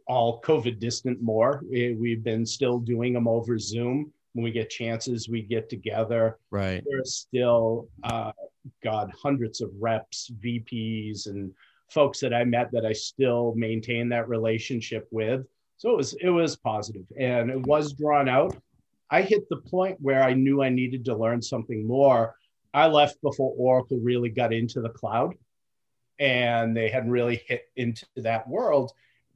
all 0.08 0.42
COVID 0.42 0.80
distant 0.80 1.22
more, 1.22 1.64
we've 1.70 2.24
been 2.24 2.46
still 2.46 2.80
doing 2.80 3.14
them 3.14 3.28
over 3.28 3.58
Zoom. 3.58 4.12
When 4.34 4.44
we 4.44 4.52
get 4.52 4.70
chances, 4.70 5.30
we 5.30 5.42
get 5.42 5.70
together. 5.70 6.38
Right. 6.52 6.84
There's 6.88 7.16
still, 7.16 7.88
uh, 8.04 8.32
God, 8.84 9.12
hundreds 9.22 9.62
of 9.62 9.72
reps, 9.80 10.32
VPs, 10.42 11.28
and 11.28 11.54
folks 11.90 12.20
that 12.20 12.34
I 12.34 12.44
met 12.44 12.72
that 12.72 12.86
I 12.86 12.94
still 12.94 13.54
maintain 13.56 14.10
that 14.10 14.30
relationship 14.30 15.08
with. 15.12 15.46
So 15.78 15.92
it 15.92 15.98
was 15.98 16.14
it 16.22 16.30
was 16.30 16.56
positive 16.56 17.06
and 17.20 17.50
it 17.50 17.66
was 17.66 17.94
drawn 17.94 18.28
out. 18.30 18.56
I 19.10 19.22
hit 19.22 19.48
the 19.50 19.58
point 19.58 19.98
where 20.02 20.24
I 20.24 20.34
knew 20.34 20.62
I 20.62 20.70
needed 20.70 21.06
to 21.06 21.16
learn 21.16 21.42
something 21.42 21.88
more. 21.88 22.36
I 22.74 22.88
left 22.88 23.22
before 23.22 23.54
Oracle 23.58 24.00
really 24.00 24.30
got 24.30 24.54
into 24.54 24.82
the 24.82 24.90
cloud 24.90 25.34
and 26.20 26.76
they 26.76 26.90
hadn't 26.90 27.12
really 27.12 27.38
hit 27.48 27.64
into 27.76 28.06
that 28.18 28.48
world. 28.48 28.92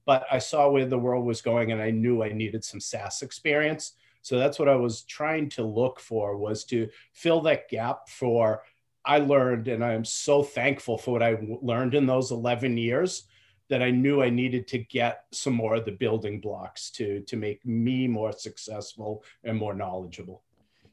But 0.05 0.25
I 0.29 0.39
saw 0.39 0.69
where 0.69 0.85
the 0.85 0.99
world 0.99 1.25
was 1.25 1.41
going 1.41 1.71
and 1.71 1.81
I 1.81 1.91
knew 1.91 2.23
I 2.23 2.33
needed 2.33 2.63
some 2.63 2.81
SaaS 2.81 3.21
experience 3.21 3.93
So 4.23 4.37
that's 4.39 4.57
what 4.57 4.69
I 4.69 4.75
was 4.75 5.03
trying 5.03 5.49
to 5.51 5.63
look 5.63 5.99
for 5.99 6.37
was 6.37 6.63
to 6.65 6.89
fill 7.13 7.41
that 7.41 7.69
gap 7.69 8.09
for 8.09 8.63
I 9.05 9.19
learned 9.19 9.67
and 9.67 9.83
I 9.83 9.93
am 9.93 10.05
so 10.05 10.43
thankful 10.43 10.97
for 10.97 11.11
what 11.11 11.23
I 11.23 11.37
learned 11.61 11.93
in 11.93 12.05
those 12.05 12.31
11 12.31 12.77
years 12.77 13.23
that 13.69 13.81
I 13.81 13.91
knew 13.91 14.21
I 14.21 14.29
needed 14.29 14.67
to 14.69 14.77
get 14.77 15.25
some 15.31 15.53
more 15.53 15.75
of 15.75 15.85
the 15.85 15.91
building 15.91 16.39
blocks 16.39 16.91
to 16.91 17.21
to 17.21 17.35
make 17.35 17.65
me 17.65 18.07
more 18.07 18.31
successful 18.31 19.23
and 19.43 19.57
more 19.57 19.73
knowledgeable. 19.73 20.43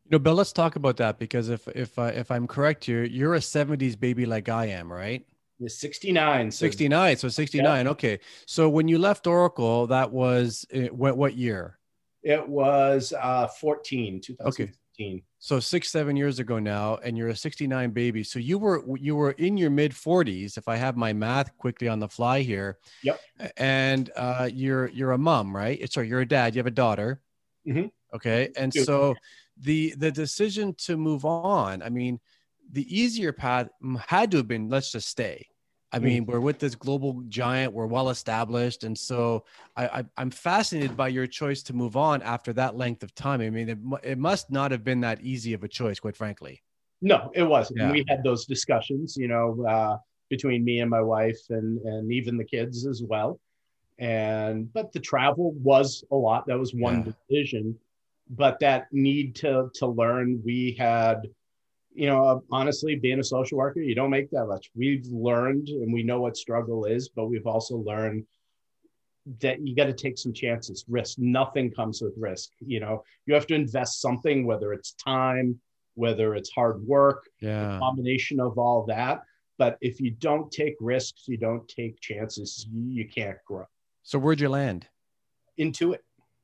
You 0.05 0.13
know, 0.13 0.19
Bill, 0.19 0.35
let's 0.35 0.53
talk 0.53 0.77
about 0.77 0.97
that 0.97 1.19
because 1.19 1.51
if 1.51 1.69
if 1.69 1.99
uh, 1.99 2.13
if 2.15 2.31
I'm 2.31 2.47
correct 2.47 2.85
here, 2.85 3.05
you're 3.05 3.35
a 3.35 3.41
'70s 3.41 3.99
baby 3.99 4.27
like 4.27 4.49
I 4.49 4.67
am, 4.67 4.93
right? 4.93 5.25
69. 5.69 6.51
So 6.51 6.65
69. 6.65 7.17
So 7.19 7.29
69. 7.29 7.85
Yeah. 7.85 7.91
Okay. 7.91 8.21
So 8.47 8.69
when 8.69 8.89
you 8.89 8.99
left 8.99 9.27
Oracle, 9.27 9.87
that 9.89 10.11
was 10.11 10.65
uh, 10.75 10.89
what 10.95 11.17
what 11.17 11.37
year? 11.37 11.79
It 12.23 12.47
was 12.49 13.13
uh 13.13 13.47
14, 13.47 14.21
2015. 14.21 14.65
Okay. 14.67 14.73
So 15.39 15.59
six, 15.59 15.91
seven 15.91 16.17
years 16.17 16.39
ago 16.39 16.59
now, 16.59 16.99
and 17.03 17.17
you're 17.17 17.29
a 17.29 17.37
69 17.37 17.91
baby. 17.91 18.23
So 18.23 18.39
you 18.39 18.59
were 18.59 18.85
you 18.99 19.17
were 19.17 19.33
in 19.33 19.57
your 19.57 19.71
mid 19.71 19.93
40s, 19.93 20.59
if 20.59 20.69
I 20.69 20.77
have 20.77 20.97
my 20.97 21.13
math 21.13 21.57
quickly 21.57 21.89
on 21.89 21.99
the 21.99 22.09
fly 22.09 22.41
here. 22.41 22.79
Yep. 23.03 23.21
And 23.57 24.11
uh, 24.17 24.51
you're 24.53 24.89
you're 24.89 25.13
a 25.13 25.19
mom, 25.19 25.55
right? 25.55 25.91
Sorry, 25.93 26.09
you're 26.09 26.21
a 26.21 26.29
dad. 26.29 26.55
You 26.55 26.59
have 26.61 26.67
a 26.67 26.71
daughter. 26.71 27.21
Mm-hmm. 27.67 27.87
Okay. 28.15 28.51
And 28.57 28.73
so 28.73 29.15
the 29.59 29.95
the 29.97 30.11
decision 30.11 30.75
to 30.79 30.97
move 30.97 31.25
on, 31.25 31.83
I 31.83 31.89
mean, 31.89 32.21
the 32.71 32.87
easier 32.95 33.33
path 33.33 33.69
had 34.07 34.31
to 34.33 34.39
have 34.39 34.49
been 34.49 34.69
let's 34.69 34.93
just 34.93 35.09
stay 35.09 35.50
I 35.93 35.99
mm. 35.99 36.03
mean, 36.03 36.27
we're 36.27 36.41
with 36.41 36.59
this 36.59 36.75
global 36.75 37.23
giant, 37.29 37.73
we're 37.73 37.87
well 37.87 38.11
established. 38.11 38.85
And 38.85 38.97
so 38.97 39.45
I, 39.77 40.05
I, 40.17 40.23
am 40.23 40.31
fascinated 40.31 40.97
by 40.97 41.09
your 41.09 41.27
choice 41.27 41.63
to 41.65 41.73
move 41.73 41.97
on 41.97 42.23
after 42.23 42.53
that 42.55 42.77
length 42.77 43.03
of 43.03 43.15
time. 43.15 43.41
I 43.41 43.51
mean, 43.51 43.69
it, 43.69 43.79
it 44.03 44.19
must 44.19 44.51
not 44.51 44.71
have 44.71 44.85
been 44.85 45.01
that 45.01 45.21
easy 45.21 45.53
of 45.53 45.65
a 45.65 45.69
choice, 45.69 45.99
quite 45.99 46.17
frankly. 46.17 46.63
No, 47.03 47.31
it 47.35 47.43
wasn't. 47.43 47.81
Yeah. 47.81 47.93
We 47.93 48.05
had 48.09 48.23
those 48.23 48.47
discussions, 48.47 49.17
you 49.17 49.27
know, 49.27 49.65
uh, 49.67 49.97
between 50.29 50.65
me 50.65 50.81
and 50.81 50.91
my 50.91 51.01
wife 51.01 51.41
and, 51.49 51.79
and 51.79 52.13
even 52.13 52.37
the 52.37 52.45
kids 52.45 52.87
as 52.87 53.03
well. 53.03 53.41
And, 53.99 54.73
but 54.73 54.93
the 54.93 55.01
travel 55.01 55.53
was 55.53 56.05
a 56.11 56.17
lot. 56.17 56.47
That 56.47 56.59
was 56.59 56.73
one 56.73 57.05
yeah. 57.05 57.13
decision. 57.29 57.79
But 58.31 58.61
that 58.61 58.87
need 58.93 59.35
to, 59.37 59.71
to 59.75 59.87
learn, 59.87 60.41
we 60.45 60.77
had, 60.79 61.23
you 62.01 62.07
know, 62.07 62.43
honestly, 62.51 62.95
being 62.95 63.21
a 63.21 63.23
social 63.23 63.59
worker, 63.59 63.83
you 63.83 63.95
don't 63.95 64.09
make 64.09 64.31
that 64.31 64.47
much. 64.47 64.71
We've 64.75 65.05
learned 65.09 65.69
and 65.69 65.93
we 65.93 66.03
know 66.03 66.19
what 66.23 66.35
struggle 66.35 66.87
is, 66.87 67.11
but 67.11 67.27
we've 67.27 67.47
also 67.47 67.77
learned 67.77 68.25
that 69.43 69.61
you 69.61 69.77
got 69.77 69.85
to 69.85 69.93
take 69.93 70.17
some 70.17 70.33
chances, 70.33 70.87
risk. 70.89 71.19
Nothing 71.19 71.71
comes 71.71 72.01
with 72.01 72.15
risk. 72.17 72.53
You 72.61 72.81
know, 72.81 73.05
you 73.27 73.35
have 73.35 73.47
to 73.49 73.55
invest 73.55 74.01
something, 74.01 74.47
whether 74.47 74.73
it's 74.73 74.93
time, 74.93 75.61
whether 75.93 76.35
it's 76.35 76.51
hard 76.51 76.83
work, 76.87 77.29
yeah. 77.43 77.79
combination 77.79 78.41
of 78.41 78.57
all 78.57 78.87
that. 78.87 79.21
But 79.59 79.77
if 79.83 80.01
you 80.01 80.11
don't 80.11 80.51
take 80.51 80.77
risks, 80.81 81.25
you 81.29 81.37
don't 81.37 81.69
take 81.69 82.01
chances, 82.01 82.67
you 82.73 83.07
can't 83.11 83.37
grow. 83.47 83.67
So 84.05 84.19
where'd 84.19 84.41
you 84.41 84.49
land? 84.49 84.89
Intuit. 85.59 85.99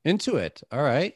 Into 0.05 0.37
it. 0.37 0.63
All 0.71 0.83
right. 0.83 1.15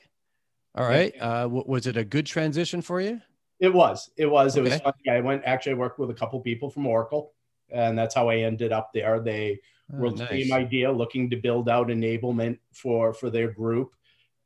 All 0.74 0.88
right. 0.88 1.12
Uh, 1.20 1.46
was 1.50 1.86
it 1.86 1.98
a 1.98 2.04
good 2.04 2.24
transition 2.24 2.80
for 2.80 3.02
you? 3.02 3.20
It 3.60 3.72
was. 3.72 4.10
It 4.16 4.26
was. 4.26 4.56
Okay. 4.56 4.66
It 4.66 4.72
was 4.72 4.80
funny. 4.80 5.10
I 5.10 5.20
went 5.20 5.42
actually 5.44 5.72
I 5.72 5.76
worked 5.76 5.98
with 5.98 6.10
a 6.10 6.14
couple 6.14 6.40
people 6.40 6.70
from 6.70 6.86
Oracle, 6.86 7.32
and 7.68 7.96
that's 7.96 8.14
how 8.14 8.28
I 8.28 8.38
ended 8.38 8.72
up 8.72 8.90
there. 8.94 9.20
They 9.20 9.60
oh, 9.92 9.98
were 9.98 10.10
the 10.10 10.24
nice. 10.24 10.30
same 10.30 10.52
idea, 10.52 10.90
looking 10.90 11.28
to 11.30 11.36
build 11.36 11.68
out 11.68 11.88
enablement 11.88 12.58
for 12.72 13.12
for 13.12 13.28
their 13.28 13.50
group, 13.50 13.94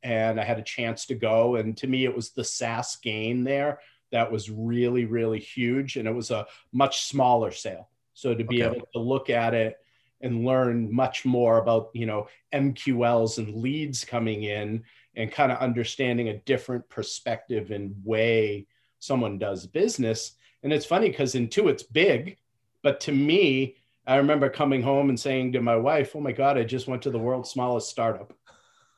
and 0.03 0.39
I 0.39 0.43
had 0.43 0.59
a 0.59 0.63
chance 0.63 1.05
to 1.07 1.15
go. 1.15 1.55
And 1.55 1.77
to 1.77 1.87
me, 1.87 2.03
it 2.03 2.15
was 2.15 2.31
the 2.31 2.43
SaaS 2.43 2.97
gain 2.97 3.45
there 3.45 3.79
that 4.11 4.29
was 4.31 4.51
really 4.51 5.05
really 5.05 5.39
huge, 5.39 5.95
and 5.95 6.07
it 6.07 6.13
was 6.13 6.31
a 6.31 6.45
much 6.73 7.03
smaller 7.05 7.51
sale. 7.51 7.89
So 8.13 8.35
to 8.35 8.43
be 8.43 8.63
okay. 8.63 8.75
able 8.75 8.87
to 8.93 8.99
look 8.99 9.29
at 9.29 9.53
it 9.53 9.77
and 10.21 10.45
learn 10.45 10.93
much 10.93 11.23
more 11.23 11.57
about 11.59 11.89
you 11.93 12.05
know 12.05 12.27
MQLs 12.53 13.37
and 13.37 13.55
leads 13.55 14.03
coming 14.03 14.43
in 14.43 14.83
and 15.15 15.31
kind 15.31 15.53
of 15.53 15.59
understanding 15.59 16.27
a 16.27 16.39
different 16.39 16.89
perspective 16.89 17.71
and 17.71 17.95
way 18.03 18.67
someone 19.05 19.37
does 19.37 19.67
business. 19.67 20.33
And 20.63 20.73
it's 20.73 20.85
funny 20.85 21.09
because 21.09 21.35
Intuit's 21.35 21.83
big, 21.83 22.37
but 22.81 22.99
to 23.01 23.11
me, 23.11 23.75
I 24.07 24.17
remember 24.17 24.49
coming 24.49 24.81
home 24.81 25.09
and 25.09 25.19
saying 25.19 25.53
to 25.53 25.61
my 25.61 25.75
wife, 25.75 26.15
"Oh 26.15 26.19
my 26.19 26.31
God, 26.31 26.57
I 26.57 26.63
just 26.63 26.87
went 26.87 27.01
to 27.03 27.11
the 27.11 27.19
world's 27.19 27.49
smallest 27.49 27.89
startup." 27.89 28.33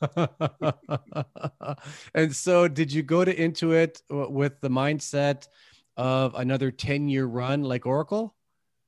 and 2.13 2.35
so, 2.35 2.67
did 2.67 2.91
you 2.91 3.03
go 3.03 3.23
to 3.23 3.33
Intuit 3.33 4.01
with 4.09 4.59
the 4.61 4.69
mindset 4.69 5.47
of 5.95 6.35
another 6.35 6.71
ten-year 6.71 7.25
run 7.25 7.63
like 7.63 7.85
Oracle? 7.85 8.35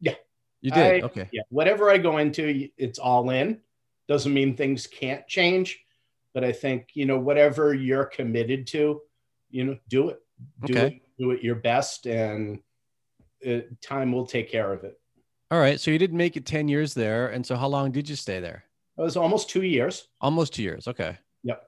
Yeah, 0.01 0.15
you 0.61 0.71
did. 0.71 1.03
I, 1.03 1.05
okay. 1.05 1.29
Yeah, 1.31 1.43
whatever 1.49 1.89
I 1.89 1.97
go 1.97 2.17
into, 2.17 2.69
it's 2.77 2.99
all 2.99 3.29
in. 3.29 3.59
Doesn't 4.07 4.33
mean 4.33 4.55
things 4.55 4.87
can't 4.87 5.25
change, 5.27 5.79
but 6.33 6.43
I 6.43 6.51
think 6.51 6.89
you 6.93 7.05
know 7.05 7.19
whatever 7.19 7.73
you're 7.73 8.05
committed 8.05 8.67
to, 8.67 9.01
you 9.49 9.63
know, 9.63 9.77
do 9.87 10.09
it. 10.09 10.19
Do 10.65 10.73
okay. 10.73 10.95
it 10.95 11.08
do 11.19 11.31
it 11.31 11.43
your 11.43 11.55
best 11.55 12.07
and 12.07 12.59
it, 13.41 13.81
time 13.81 14.11
will 14.11 14.25
take 14.25 14.49
care 14.51 14.73
of 14.73 14.83
it. 14.83 14.99
All 15.51 15.59
right. 15.59 15.79
So 15.79 15.91
you 15.91 15.97
didn't 15.97 16.17
make 16.17 16.37
it 16.37 16.45
10 16.45 16.67
years 16.67 16.93
there. 16.93 17.27
And 17.27 17.45
so 17.45 17.55
how 17.55 17.67
long 17.67 17.91
did 17.91 18.07
you 18.07 18.15
stay 18.15 18.39
there? 18.39 18.63
It 18.97 19.01
was 19.01 19.17
almost 19.17 19.49
two 19.49 19.63
years. 19.63 20.07
Almost 20.21 20.53
two 20.53 20.63
years. 20.63 20.87
Okay. 20.87 21.17
Yep. 21.43 21.63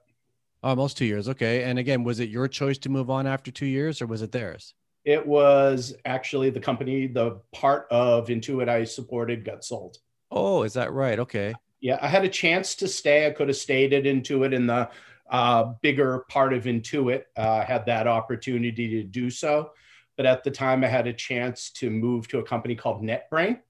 Almost 0.62 0.96
two 0.96 1.04
years. 1.04 1.28
Okay. 1.28 1.64
And 1.64 1.78
again, 1.78 2.04
was 2.04 2.20
it 2.20 2.28
your 2.28 2.46
choice 2.48 2.78
to 2.78 2.88
move 2.88 3.10
on 3.10 3.26
after 3.26 3.50
two 3.50 3.66
years 3.66 4.00
or 4.00 4.06
was 4.06 4.22
it 4.22 4.32
theirs? 4.32 4.74
It 5.04 5.26
was 5.26 5.94
actually 6.04 6.50
the 6.50 6.60
company, 6.60 7.08
the 7.08 7.40
part 7.52 7.88
of 7.90 8.28
Intuit 8.28 8.68
I 8.68 8.84
supported 8.84 9.44
got 9.44 9.64
sold. 9.64 9.96
Oh, 10.30 10.62
is 10.62 10.74
that 10.74 10.92
right? 10.92 11.18
Okay. 11.18 11.54
Yeah. 11.80 11.98
I 12.00 12.06
had 12.06 12.24
a 12.24 12.28
chance 12.28 12.76
to 12.76 12.88
stay. 12.88 13.26
I 13.26 13.30
could 13.30 13.48
have 13.48 13.56
stayed 13.56 13.92
at 13.92 14.04
Intuit 14.04 14.54
in 14.54 14.68
the 14.68 14.88
uh, 15.32 15.72
bigger 15.80 16.20
part 16.28 16.52
of 16.52 16.64
Intuit, 16.64 17.24
uh, 17.36 17.64
had 17.64 17.86
that 17.86 18.06
opportunity 18.06 18.88
to 18.88 19.02
do 19.02 19.30
so. 19.30 19.70
But 20.16 20.26
at 20.26 20.44
the 20.44 20.50
time, 20.50 20.84
I 20.84 20.88
had 20.88 21.06
a 21.06 21.12
chance 21.12 21.70
to 21.70 21.90
move 21.90 22.28
to 22.28 22.38
a 22.38 22.42
company 22.44 22.76
called 22.76 23.02
NetBrain, 23.02 23.60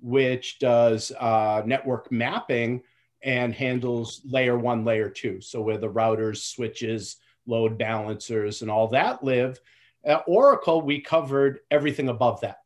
which 0.00 0.58
does 0.58 1.12
uh, 1.12 1.62
network 1.66 2.10
mapping 2.10 2.82
and 3.22 3.54
handles 3.54 4.22
layer 4.24 4.58
one, 4.58 4.84
layer 4.84 5.10
two. 5.10 5.42
So 5.42 5.60
where 5.60 5.78
the 5.78 5.90
routers, 5.90 6.38
switches, 6.38 7.16
load 7.46 7.76
balancers, 7.76 8.62
and 8.62 8.70
all 8.70 8.88
that 8.88 9.22
live. 9.22 9.60
At 10.04 10.24
Oracle, 10.26 10.80
we 10.80 11.00
covered 11.00 11.60
everything 11.70 12.08
above 12.08 12.40
that, 12.40 12.58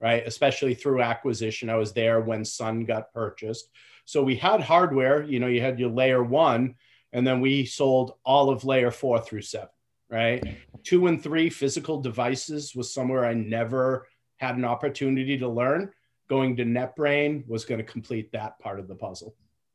right? 0.00 0.26
Especially 0.26 0.74
through 0.74 1.02
acquisition. 1.02 1.68
I 1.68 1.76
was 1.76 1.92
there 1.92 2.22
when 2.22 2.44
Sun 2.44 2.86
got 2.86 3.12
purchased. 3.12 3.68
So 4.06 4.22
we 4.22 4.36
had 4.36 4.60
hardware, 4.60 5.22
you 5.22 5.40
know, 5.40 5.46
you 5.46 5.60
had 5.60 5.78
your 5.78 5.90
layer 5.90 6.22
one, 6.22 6.76
and 7.12 7.26
then 7.26 7.40
we 7.40 7.64
sold 7.64 8.14
all 8.24 8.50
of 8.50 8.64
layer 8.64 8.90
four 8.90 9.20
through 9.20 9.42
seven, 9.42 9.68
right? 10.10 10.42
Two 10.82 11.06
and 11.06 11.22
three 11.22 11.50
physical 11.50 12.00
devices 12.00 12.74
was 12.74 12.92
somewhere 12.92 13.24
I 13.24 13.34
never 13.34 14.06
had 14.36 14.56
an 14.56 14.64
opportunity 14.64 15.38
to 15.38 15.48
learn. 15.48 15.90
Going 16.28 16.56
to 16.56 16.64
NetBrain 16.64 17.46
was 17.46 17.64
going 17.64 17.78
to 17.78 17.84
complete 17.84 18.32
that 18.32 18.58
part 18.58 18.80
of 18.80 18.88
the 18.88 18.94
puzzle. 18.94 19.34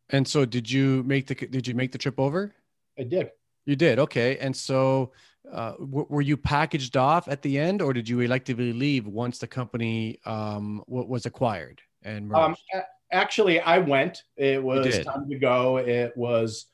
And 0.09 0.27
so, 0.27 0.45
did 0.45 0.69
you 0.69 1.03
make 1.03 1.27
the 1.27 1.35
did 1.35 1.67
you 1.67 1.75
make 1.75 1.91
the 1.91 1.97
trip 1.97 2.19
over? 2.19 2.53
I 2.97 3.03
did. 3.03 3.31
You 3.65 3.75
did 3.75 3.99
okay. 3.99 4.37
And 4.37 4.55
so, 4.55 5.11
uh, 5.51 5.73
w- 5.73 6.07
were 6.09 6.21
you 6.21 6.37
packaged 6.37 6.95
off 6.95 7.27
at 7.27 7.41
the 7.41 7.59
end, 7.59 7.81
or 7.81 7.91
did 7.91 8.07
you 8.07 8.17
electively 8.19 8.77
leave 8.77 9.05
once 9.05 9.37
the 9.37 9.47
company 9.47 10.19
um, 10.25 10.83
w- 10.87 11.07
was 11.07 11.25
acquired 11.25 11.81
and 12.03 12.33
um, 12.33 12.55
actually, 13.11 13.59
I 13.59 13.79
went. 13.79 14.23
It 14.35 14.63
was 14.63 14.99
time 14.99 15.29
to 15.29 15.37
go. 15.37 15.77
It 15.77 16.15
was 16.15 16.67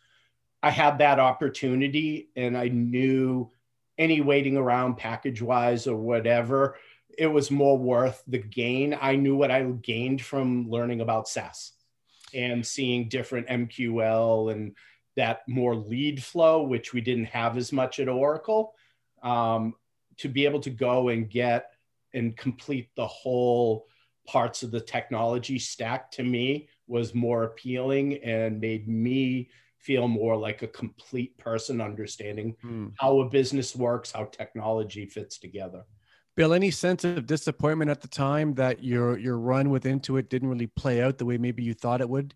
I 0.63 0.69
had 0.69 0.99
that 0.99 1.19
opportunity 1.19 2.29
and 2.37 2.57
I 2.57 2.69
knew 2.69 3.51
any 3.97 4.21
waiting 4.21 4.55
around 4.57 4.95
package 4.95 5.41
wise 5.41 5.87
or 5.87 5.97
whatever, 5.97 6.77
it 7.17 7.27
was 7.27 7.51
more 7.51 7.77
worth 7.77 8.23
the 8.27 8.39
gain. 8.39 8.97
I 8.99 9.17
knew 9.17 9.35
what 9.35 9.51
I 9.51 9.61
gained 9.63 10.21
from 10.21 10.69
learning 10.69 11.01
about 11.01 11.27
SaaS 11.27 11.73
and 12.33 12.65
seeing 12.65 13.09
different 13.09 13.47
MQL 13.47 14.51
and 14.51 14.75
that 15.15 15.41
more 15.47 15.75
lead 15.75 16.23
flow, 16.23 16.63
which 16.63 16.93
we 16.93 17.01
didn't 17.01 17.25
have 17.25 17.57
as 17.57 17.71
much 17.71 17.99
at 17.99 18.09
Oracle. 18.09 18.73
Um, 19.21 19.75
to 20.17 20.29
be 20.29 20.45
able 20.45 20.59
to 20.61 20.69
go 20.69 21.09
and 21.09 21.29
get 21.29 21.71
and 22.13 22.37
complete 22.37 22.89
the 22.95 23.07
whole 23.07 23.87
parts 24.27 24.63
of 24.63 24.71
the 24.71 24.79
technology 24.79 25.59
stack 25.59 26.11
to 26.11 26.23
me 26.23 26.69
was 26.87 27.13
more 27.13 27.43
appealing 27.43 28.23
and 28.23 28.61
made 28.61 28.87
me 28.87 29.49
feel 29.83 30.07
more 30.07 30.37
like 30.37 30.61
a 30.61 30.67
complete 30.67 31.37
person 31.37 31.81
understanding 31.81 32.55
mm. 32.63 32.91
how 32.97 33.19
a 33.19 33.29
business 33.29 33.75
works, 33.75 34.13
how 34.13 34.25
technology 34.25 35.05
fits 35.05 35.37
together. 35.37 35.83
Bill, 36.35 36.53
any 36.53 36.71
sense 36.71 37.03
of 37.03 37.27
disappointment 37.27 37.91
at 37.91 38.01
the 38.01 38.07
time 38.07 38.55
that 38.55 38.83
your 38.83 39.19
your 39.19 39.37
run 39.37 39.69
with 39.69 39.83
Intuit 39.83 40.29
didn't 40.29 40.49
really 40.49 40.67
play 40.67 41.01
out 41.01 41.17
the 41.17 41.25
way 41.25 41.37
maybe 41.37 41.63
you 41.63 41.73
thought 41.73 42.01
it 42.01 42.09
would? 42.09 42.33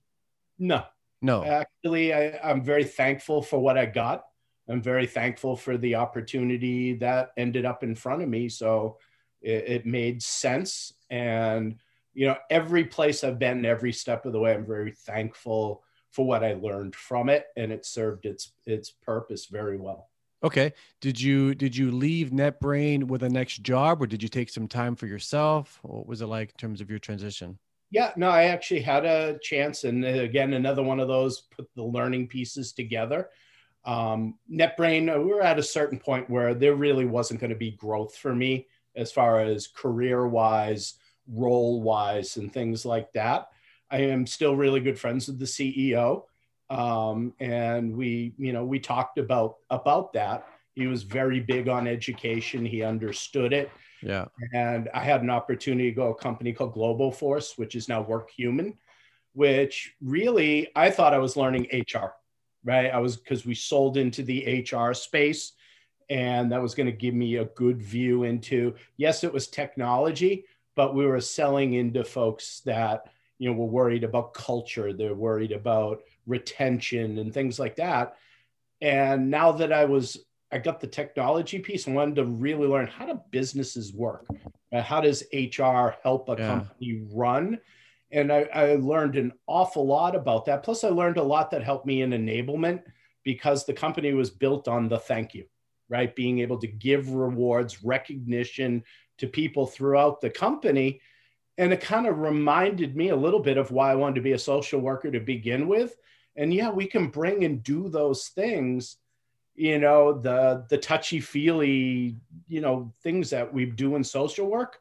No. 0.60 0.84
No. 1.22 1.44
Actually, 1.44 2.14
I, 2.14 2.40
I'm 2.44 2.64
very 2.64 2.84
thankful 2.84 3.42
for 3.42 3.58
what 3.60 3.78
I 3.78 3.88
got. 3.88 4.26
I'm 4.70 4.82
very 4.82 5.08
thankful 5.08 5.56
for 5.56 5.78
the 5.78 5.96
opportunity 5.96 6.94
that 6.96 7.32
ended 7.38 7.66
up 7.66 7.84
in 7.84 7.96
front 7.96 8.22
of 8.22 8.30
me. 8.30 8.50
So 8.50 8.98
it, 9.42 9.64
it 9.68 9.86
made 9.86 10.22
sense. 10.22 10.94
And, 11.10 11.80
you 12.14 12.28
know, 12.28 12.38
every 12.52 12.84
place 12.86 13.24
I've 13.24 13.40
been, 13.40 13.66
every 13.66 13.94
step 13.94 14.26
of 14.26 14.34
the 14.34 14.40
way, 14.40 14.54
I'm 14.54 14.66
very 14.66 14.92
thankful 14.92 15.84
for 16.18 16.26
what 16.26 16.44
I 16.44 16.54
learned 16.54 16.96
from 16.96 17.30
it. 17.30 17.46
And 17.56 17.72
it 17.72 17.86
served 17.86 18.26
its, 18.26 18.54
its 18.66 18.90
purpose 18.90 19.46
very 19.46 19.78
well. 19.78 20.10
Okay. 20.44 20.74
Did 21.00 21.22
you 21.22 21.54
did 21.54 21.78
you 21.78 21.92
leave 21.92 22.32
NetBrain 22.32 23.04
with 23.04 23.22
a 23.22 23.30
next 23.30 23.62
job, 23.62 24.02
or 24.02 24.08
did 24.08 24.24
you 24.24 24.30
take 24.30 24.50
some 24.50 24.68
time 24.68 24.96
for 24.96 25.06
yourself? 25.06 25.80
What 25.84 26.08
was 26.08 26.22
it 26.22 26.28
like 26.28 26.50
in 26.50 26.58
terms 26.58 26.82
of 26.82 26.90
your 26.90 27.00
transition? 27.00 27.60
Yeah, 27.92 28.14
no, 28.16 28.30
I 28.30 28.46
actually 28.46 28.82
had 28.82 29.06
a 29.06 29.40
chance, 29.42 29.84
and 29.84 30.04
uh, 30.04 30.10
again, 30.10 30.54
another 30.54 30.84
one 30.84 31.00
of 31.00 31.08
those 31.08 31.42
put 31.56 31.70
the 31.76 31.84
learning 31.84 32.28
pieces 32.28 32.72
together. 32.72 33.30
Um, 33.86 34.38
NetBrain, 34.52 35.16
uh, 35.16 35.20
we 35.20 35.34
were 35.34 35.42
at 35.42 35.60
a 35.60 35.64
certain 35.64 36.00
point 36.00 36.30
where 36.30 36.54
there 36.54 36.76
really 36.76 37.06
wasn't 37.06 37.40
going 37.40 37.52
to 37.52 37.56
be 37.56 37.72
growth 37.72 38.16
for 38.16 38.36
me 38.36 38.68
as 38.96 39.12
far 39.12 39.40
as 39.40 39.68
career 39.68 40.28
wise, 40.28 40.96
role 41.28 41.82
wise, 41.82 42.38
and 42.38 42.52
things 42.52 42.86
like 42.86 43.12
that. 43.14 43.50
I 43.90 44.00
am 44.00 44.26
still 44.26 44.56
really 44.56 44.80
good 44.80 45.00
friends 45.00 45.28
with 45.28 45.40
the 45.40 45.46
CEO, 45.46 46.24
um, 46.70 47.34
and 47.40 47.96
we, 47.96 48.34
you 48.38 48.54
know, 48.54 48.66
we 48.66 48.80
talked 48.80 49.18
about 49.18 49.58
about 49.70 50.14
that. 50.14 50.48
He 50.76 50.88
was 50.88 51.04
very 51.04 51.40
big 51.40 51.68
on 51.70 51.88
education. 51.88 52.66
He 52.66 52.84
understood 52.84 53.54
it 53.54 53.72
yeah. 54.02 54.26
And 54.54 54.90
I 54.94 55.04
had 55.04 55.22
an 55.22 55.30
opportunity 55.30 55.90
to 55.90 55.96
go 55.96 56.06
to 56.06 56.12
a 56.12 56.16
company 56.16 56.54
called 56.54 56.76
Globoforce, 56.76 57.58
which 57.58 57.76
is 57.76 57.90
now 57.90 58.04
Workhuman, 58.04 58.76
which 59.34 59.96
really 60.02 60.70
I 60.76 60.92
thought 60.92 61.14
I 61.14 61.20
was 61.20 61.38
learning 61.38 61.68
HR, 61.72 62.14
right? 62.64 62.94
I 62.94 63.00
was 63.00 63.18
because 63.18 63.46
we 63.46 63.56
sold 63.56 63.98
into 63.98 64.24
the 64.24 64.66
HR 64.70 64.94
space 64.94 65.54
and 66.10 66.52
that 66.52 66.62
was 66.62 66.76
going 66.76 66.86
to 66.86 66.94
give 66.94 67.14
me 67.14 67.38
a 67.38 67.46
good 67.46 67.82
view 67.82 68.24
into 68.24 68.76
yes, 68.98 69.24
it 69.24 69.34
was 69.34 69.48
technology, 69.48 70.46
but 70.76 70.96
we 70.96 71.06
were 71.06 71.22
selling 71.22 71.74
into 71.74 72.04
folks 72.04 72.62
that 72.62 73.10
you 73.40 73.50
know 73.50 73.56
were 73.56 73.66
worried 73.66 74.04
about 74.04 74.34
culture, 74.34 74.94
they're 74.94 75.14
worried 75.14 75.52
about 75.52 76.02
retention 76.26 77.18
and 77.20 77.34
things 77.34 77.60
like 77.60 77.76
that. 77.78 78.16
And 78.82 79.30
now 79.30 79.52
that 79.54 79.74
I 79.74 79.86
was 79.86 80.18
I 80.52 80.60
got 80.60 80.80
the 80.80 80.88
technology 80.88 81.60
piece 81.60 81.88
and 81.88 81.96
wanted 81.96 82.16
to 82.16 82.26
really 82.26 82.68
learn 82.68 82.88
how 82.88 83.06
do 83.06 83.20
businesses 83.32 83.94
work? 83.94 84.26
How 84.72 85.02
does 85.02 85.24
HR 85.34 85.96
help 86.04 86.30
a 86.30 86.36
yeah. 86.38 86.48
company 86.48 87.06
run? 87.12 87.60
And 88.12 88.32
I, 88.32 88.48
I, 88.54 88.76
learned 88.76 89.18
an 89.18 89.34
awful 89.48 89.86
lot 89.86 90.16
about 90.16 90.46
that. 90.46 90.64
Plus, 90.64 90.86
I 90.86 90.90
learned 90.90 91.18
a 91.18 91.24
lot 91.24 91.52
that 91.52 91.64
helped 91.64 91.86
me 91.86 92.04
in 92.04 92.12
enablement 92.12 92.84
because 93.24 93.66
the 93.66 93.74
company 93.74 94.14
was 94.14 94.30
built 94.30 94.70
on 94.70 94.88
the 94.88 94.98
thank 94.98 95.34
you, 95.34 95.44
right? 95.90 96.16
Being 96.16 96.40
able 96.40 96.58
to 96.60 96.68
give 96.68 97.10
rewards, 97.10 97.84
recognition 97.84 98.84
to 99.18 99.28
people 99.28 99.68
throughout 99.68 100.22
the 100.22 100.30
company. 100.30 101.02
And 101.58 101.74
it 101.74 101.82
kind 101.82 102.06
of 102.08 102.20
reminded 102.20 102.96
me 102.96 103.10
a 103.10 103.16
little 103.16 103.40
bit 103.40 103.58
of 103.58 103.72
why 103.72 103.92
I 103.92 103.96
wanted 103.96 104.16
to 104.16 104.22
be 104.22 104.34
a 104.34 104.40
social 104.40 104.80
worker 104.80 105.10
to 105.10 105.20
begin 105.20 105.68
with. 105.68 105.96
And 106.36 106.54
yeah, 106.54 106.70
we 106.70 106.86
can 106.86 107.08
bring 107.08 107.44
and 107.44 107.64
do 107.64 107.90
those 107.90 108.28
things 108.28 108.98
you 109.58 109.80
know 109.80 110.14
the 110.14 110.64
the 110.70 110.78
touchy 110.78 111.20
feely 111.20 112.16
you 112.48 112.62
know 112.62 112.94
things 113.02 113.32
that 113.32 113.52
we 113.52 113.66
do 113.66 113.96
in 113.96 114.04
social 114.04 114.48
work 114.48 114.80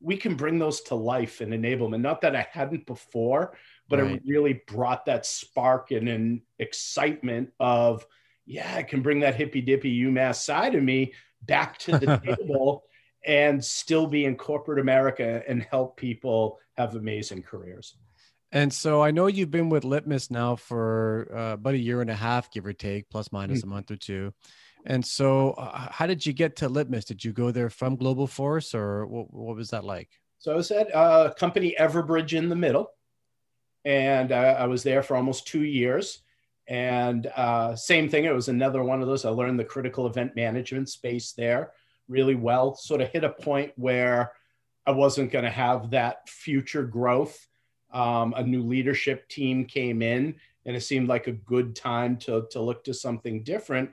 we 0.00 0.16
can 0.16 0.34
bring 0.34 0.58
those 0.58 0.82
to 0.82 0.94
life 0.94 1.40
and 1.40 1.52
enablement 1.52 2.02
not 2.02 2.20
that 2.20 2.36
i 2.36 2.46
hadn't 2.52 2.86
before 2.86 3.56
but 3.88 3.98
right. 3.98 4.12
it 4.12 4.22
really 4.26 4.62
brought 4.66 5.06
that 5.06 5.26
spark 5.26 5.90
and 5.90 6.08
an 6.08 6.42
excitement 6.58 7.50
of 7.58 8.06
yeah 8.44 8.74
i 8.76 8.82
can 8.82 9.00
bring 9.00 9.20
that 9.20 9.34
hippy 9.34 9.62
dippy 9.62 10.02
umass 10.02 10.36
side 10.36 10.74
of 10.74 10.82
me 10.82 11.12
back 11.42 11.78
to 11.78 11.98
the 11.98 12.18
table 12.24 12.84
and 13.26 13.64
still 13.64 14.06
be 14.06 14.24
in 14.24 14.36
corporate 14.36 14.78
america 14.78 15.42
and 15.48 15.62
help 15.62 15.96
people 15.96 16.58
have 16.76 16.94
amazing 16.94 17.42
careers 17.42 17.96
and 18.52 18.72
so 18.72 19.02
I 19.02 19.12
know 19.12 19.28
you've 19.28 19.50
been 19.50 19.68
with 19.68 19.84
Litmus 19.84 20.30
now 20.30 20.56
for 20.56 21.30
uh, 21.32 21.52
about 21.52 21.74
a 21.74 21.78
year 21.78 22.00
and 22.00 22.10
a 22.10 22.14
half, 22.14 22.50
give 22.50 22.66
or 22.66 22.72
take, 22.72 23.08
plus 23.08 23.30
minus 23.30 23.60
mm-hmm. 23.60 23.70
a 23.70 23.74
month 23.74 23.90
or 23.90 23.96
two. 23.96 24.32
And 24.84 25.04
so, 25.04 25.52
uh, 25.52 25.88
how 25.90 26.06
did 26.06 26.24
you 26.24 26.32
get 26.32 26.56
to 26.56 26.68
Litmus? 26.68 27.04
Did 27.04 27.24
you 27.24 27.32
go 27.32 27.50
there 27.50 27.70
from 27.70 27.96
Globoforce, 27.96 28.74
or 28.74 29.06
what, 29.06 29.32
what 29.32 29.56
was 29.56 29.70
that 29.70 29.84
like? 29.84 30.08
So 30.38 30.52
I 30.52 30.56
was 30.56 30.70
at 30.70 30.94
uh, 30.94 31.32
company 31.34 31.76
Everbridge 31.78 32.32
in 32.32 32.48
the 32.48 32.56
middle, 32.56 32.90
and 33.84 34.32
uh, 34.32 34.56
I 34.58 34.66
was 34.66 34.82
there 34.82 35.02
for 35.02 35.16
almost 35.16 35.46
two 35.46 35.64
years. 35.64 36.22
And 36.66 37.26
uh, 37.36 37.76
same 37.76 38.08
thing, 38.08 38.24
it 38.24 38.34
was 38.34 38.48
another 38.48 38.82
one 38.82 39.02
of 39.02 39.06
those. 39.06 39.24
I 39.24 39.30
learned 39.30 39.60
the 39.60 39.64
critical 39.64 40.06
event 40.06 40.34
management 40.34 40.88
space 40.88 41.32
there 41.32 41.72
really 42.10 42.34
well. 42.34 42.74
Sort 42.74 43.00
of 43.00 43.08
hit 43.08 43.24
a 43.24 43.30
point 43.30 43.72
where 43.76 44.32
I 44.86 44.90
wasn't 44.90 45.32
going 45.32 45.44
to 45.44 45.50
have 45.50 45.90
that 45.90 46.28
future 46.28 46.82
growth 46.82 47.46
um, 47.92 48.34
a 48.36 48.42
new 48.42 48.62
leadership 48.62 49.28
team 49.28 49.64
came 49.64 50.02
in, 50.02 50.36
and 50.64 50.76
it 50.76 50.82
seemed 50.82 51.08
like 51.08 51.26
a 51.26 51.32
good 51.32 51.74
time 51.74 52.16
to, 52.18 52.46
to 52.50 52.60
look 52.60 52.84
to 52.84 52.94
something 52.94 53.42
different. 53.42 53.90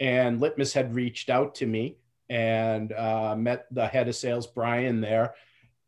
And 0.00 0.40
Litmus 0.40 0.72
had 0.72 0.94
reached 0.94 1.30
out 1.30 1.54
to 1.56 1.66
me 1.66 1.96
and 2.28 2.92
uh, 2.92 3.34
met 3.36 3.66
the 3.70 3.86
head 3.86 4.08
of 4.08 4.16
sales, 4.16 4.46
Brian, 4.46 5.00
there. 5.00 5.34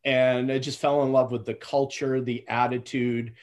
And 0.05 0.51
I 0.51 0.59
just 0.59 0.79
fell 0.79 1.03
in 1.03 1.12
love 1.12 1.31
with 1.31 1.45
the 1.45 1.55
culture, 1.55 2.21
the 2.21 2.49
attitude. 2.49 3.35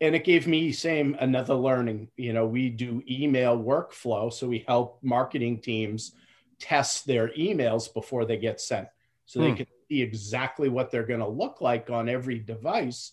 And 0.00 0.14
it 0.14 0.24
gave 0.24 0.46
me 0.46 0.70
same 0.70 1.16
another 1.18 1.54
learning. 1.54 2.08
You 2.16 2.34
know, 2.34 2.46
we 2.46 2.68
do 2.68 3.02
email 3.08 3.58
workflow, 3.58 4.32
so 4.32 4.46
we 4.46 4.64
help 4.68 4.98
marketing 5.02 5.60
teams 5.60 6.12
test 6.58 7.06
their 7.06 7.28
emails 7.30 7.92
before 7.92 8.24
they 8.24 8.36
get 8.36 8.60
sent, 8.60 8.88
so 9.26 9.40
hmm. 9.40 9.46
they 9.46 9.54
can 9.56 9.66
see 9.88 10.02
exactly 10.02 10.68
what 10.68 10.90
they're 10.90 11.04
going 11.04 11.20
to 11.20 11.28
look 11.28 11.60
like 11.60 11.90
on 11.90 12.08
every 12.08 12.38
device 12.38 13.12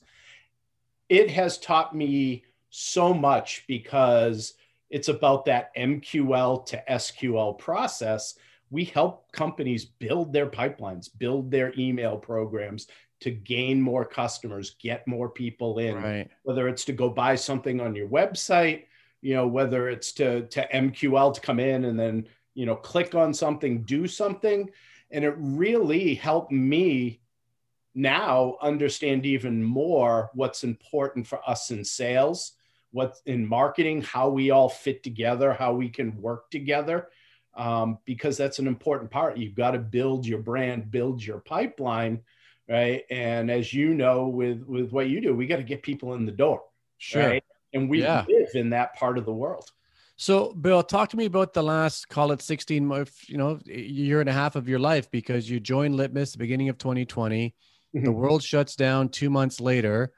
it 1.12 1.30
has 1.30 1.58
taught 1.58 1.94
me 1.94 2.46
so 2.70 3.14
much 3.14 3.66
because 3.68 4.54
it's 4.90 5.10
about 5.10 5.44
that 5.44 5.76
MQL 5.76 6.66
to 6.68 6.82
SQL 6.90 7.60
process. 7.60 8.36
We 8.70 8.86
help 8.86 9.30
companies 9.34 9.84
build 9.84 10.32
their 10.32 10.48
pipelines, 10.48 11.10
build 11.20 11.52
their 11.52 11.74
email 11.78 12.16
programs 12.16 12.88
to 13.20 13.30
gain 13.30 13.82
more 13.82 14.06
customers, 14.06 14.78
get 14.80 15.06
more 15.06 15.28
people 15.28 15.80
in, 15.80 15.96
right. 15.96 16.30
whether 16.44 16.70
it's 16.70 16.86
to 16.86 16.94
go 16.94 17.10
buy 17.10 17.36
something 17.36 17.82
on 17.82 17.94
your 17.94 18.08
website, 18.08 18.86
you 19.22 19.36
know, 19.36 19.48
whether 19.48 19.90
it's 19.90 20.14
to, 20.14 20.48
to 20.48 20.66
MQL 20.74 21.34
to 21.34 21.42
come 21.42 21.60
in 21.60 21.84
and 21.84 22.00
then, 22.00 22.26
you 22.54 22.66
know, 22.66 22.76
click 22.76 23.16
on 23.16 23.34
something, 23.34 23.84
do 23.84 24.08
something. 24.08 24.70
And 25.12 25.26
it 25.26 25.34
really 25.38 26.16
helped 26.16 26.52
me 26.52 27.22
now 27.94 28.58
understand 28.62 29.26
even 29.26 29.64
more 29.64 30.30
what's 30.34 30.64
important 30.64 31.28
for 31.28 31.40
us 31.48 31.72
in 31.72 31.84
sales, 31.84 32.54
what's 32.92 33.22
in 33.26 33.46
marketing, 33.46 34.02
how 34.02 34.30
we 34.30 34.52
all 34.52 34.70
fit 34.70 35.04
together, 35.04 35.54
how 35.54 35.74
we 35.74 35.90
can 35.90 36.20
work 36.22 36.50
together, 36.50 37.10
um, 37.56 37.98
because 38.06 38.38
that's 38.38 38.60
an 38.60 38.68
important 38.68 39.12
part. 39.12 39.38
You've 39.38 39.56
got 39.56 39.72
to 39.72 39.80
build 39.80 40.26
your 40.26 40.40
brand, 40.40 40.92
build 40.92 41.24
your 41.24 41.40
pipeline, 41.40 42.22
right? 42.70 43.04
And 43.10 43.52
as 43.52 43.74
you 43.74 43.94
know, 43.94 44.28
with 44.28 44.64
with 44.64 44.92
what 44.92 45.10
you 45.10 45.20
do, 45.20 45.36
we 45.36 45.48
got 45.48 45.58
to 45.58 45.64
get 45.64 45.84
people 45.84 46.14
in 46.14 46.26
the 46.26 46.32
door, 46.32 46.64
sure. 46.98 47.28
Right? 47.28 47.44
And 47.74 47.90
we 47.90 48.02
yeah. 48.02 48.26
live 48.28 48.56
in 48.56 48.70
that 48.72 48.96
part 48.96 49.18
of 49.18 49.26
the 49.26 49.34
world. 49.34 49.70
So, 50.22 50.54
Bill, 50.54 50.84
talk 50.84 51.10
to 51.10 51.18
me 51.18 51.26
about 51.26 51.52
the 51.54 51.64
last, 51.64 52.08
call 52.08 52.32
it 52.32 52.44
16 52.44 52.86
months, 52.86 53.28
you 53.28 53.38
know, 53.38 53.58
year 53.66 54.20
and 54.20 54.30
a 54.30 54.34
half 54.34 54.56
of 54.56 54.70
your 54.70 54.78
life 54.78 55.10
because 55.10 55.50
you 55.50 55.60
joined 55.60 55.96
Litmus 55.96 56.34
the 56.34 56.38
beginning 56.38 56.70
of 56.70 56.78
2020 56.78 57.56
the 57.94 58.00
mm-hmm. 58.00 58.12
world 58.12 58.44
shuts 58.44 58.76
down 58.76 59.10
two 59.10 59.30
months 59.30 59.60
later 59.60 60.12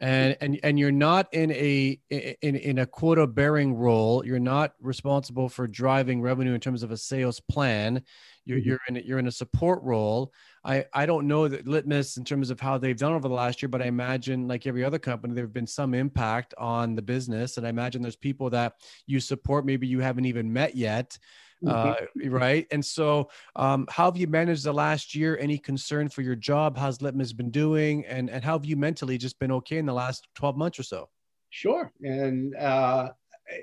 and 0.00 0.36
and 0.40 0.58
and 0.62 0.78
you're 0.78 0.92
not 0.92 1.28
in 1.34 1.50
a 1.50 2.00
in 2.10 2.56
in 2.56 2.78
a 2.78 2.86
quota 2.86 3.26
bearing 3.26 3.74
role. 3.74 4.24
You're 4.24 4.38
not 4.38 4.72
responsible 4.80 5.48
for 5.48 5.66
driving 5.66 6.22
revenue 6.22 6.54
in 6.54 6.60
terms 6.60 6.82
of 6.82 6.90
a 6.90 6.96
sales 6.96 7.40
plan 7.40 8.02
you're 8.44 8.58
mm-hmm. 8.58 8.68
you're 8.68 8.80
in 8.88 8.96
you're 9.04 9.18
in 9.18 9.26
a 9.26 9.32
support 9.32 9.82
role 9.82 10.32
i 10.64 10.84
i 10.92 11.06
don't 11.06 11.26
know 11.26 11.48
that 11.48 11.66
litmus 11.66 12.16
in 12.16 12.24
terms 12.24 12.50
of 12.50 12.60
how 12.60 12.78
they've 12.78 12.96
done 12.96 13.12
over 13.12 13.28
the 13.28 13.34
last 13.34 13.62
year 13.62 13.68
but 13.68 13.82
i 13.82 13.86
imagine 13.86 14.48
like 14.48 14.66
every 14.66 14.84
other 14.84 14.98
company 14.98 15.34
there've 15.34 15.52
been 15.52 15.66
some 15.66 15.94
impact 15.94 16.54
on 16.58 16.94
the 16.94 17.02
business 17.02 17.56
and 17.56 17.66
i 17.66 17.70
imagine 17.70 18.02
there's 18.02 18.16
people 18.16 18.50
that 18.50 18.74
you 19.06 19.20
support 19.20 19.66
maybe 19.66 19.86
you 19.86 20.00
haven't 20.00 20.24
even 20.24 20.52
met 20.52 20.74
yet 20.74 21.18
uh, 21.66 21.94
mm-hmm. 21.94 22.30
right? 22.30 22.66
And 22.70 22.84
so, 22.84 23.28
um, 23.56 23.86
how 23.90 24.06
have 24.06 24.16
you 24.16 24.26
managed 24.26 24.64
the 24.64 24.72
last 24.72 25.14
year? 25.14 25.36
Any 25.38 25.58
concern 25.58 26.08
for 26.08 26.22
your 26.22 26.34
job? 26.34 26.76
How's 26.76 27.02
Litmus 27.02 27.32
been 27.32 27.50
doing? 27.50 28.06
And, 28.06 28.30
and 28.30 28.42
how 28.42 28.52
have 28.52 28.64
you 28.64 28.76
mentally 28.76 29.18
just 29.18 29.38
been 29.38 29.52
okay 29.52 29.76
in 29.76 29.86
the 29.86 29.92
last 29.92 30.26
12 30.36 30.56
months 30.56 30.78
or 30.78 30.84
so? 30.84 31.08
Sure. 31.50 31.92
And 32.02 32.54
uh, 32.56 33.10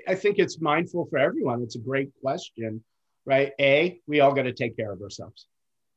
I 0.06 0.14
think 0.14 0.38
it's 0.38 0.60
mindful 0.60 1.06
for 1.10 1.18
everyone. 1.18 1.62
It's 1.62 1.76
a 1.76 1.80
great 1.80 2.10
question, 2.20 2.84
right? 3.28 3.50
A, 3.60 4.00
we 4.10 4.20
all 4.22 4.34
got 4.38 4.46
to 4.50 4.54
take 4.62 4.74
care 4.80 4.92
of 4.92 5.00
ourselves, 5.06 5.40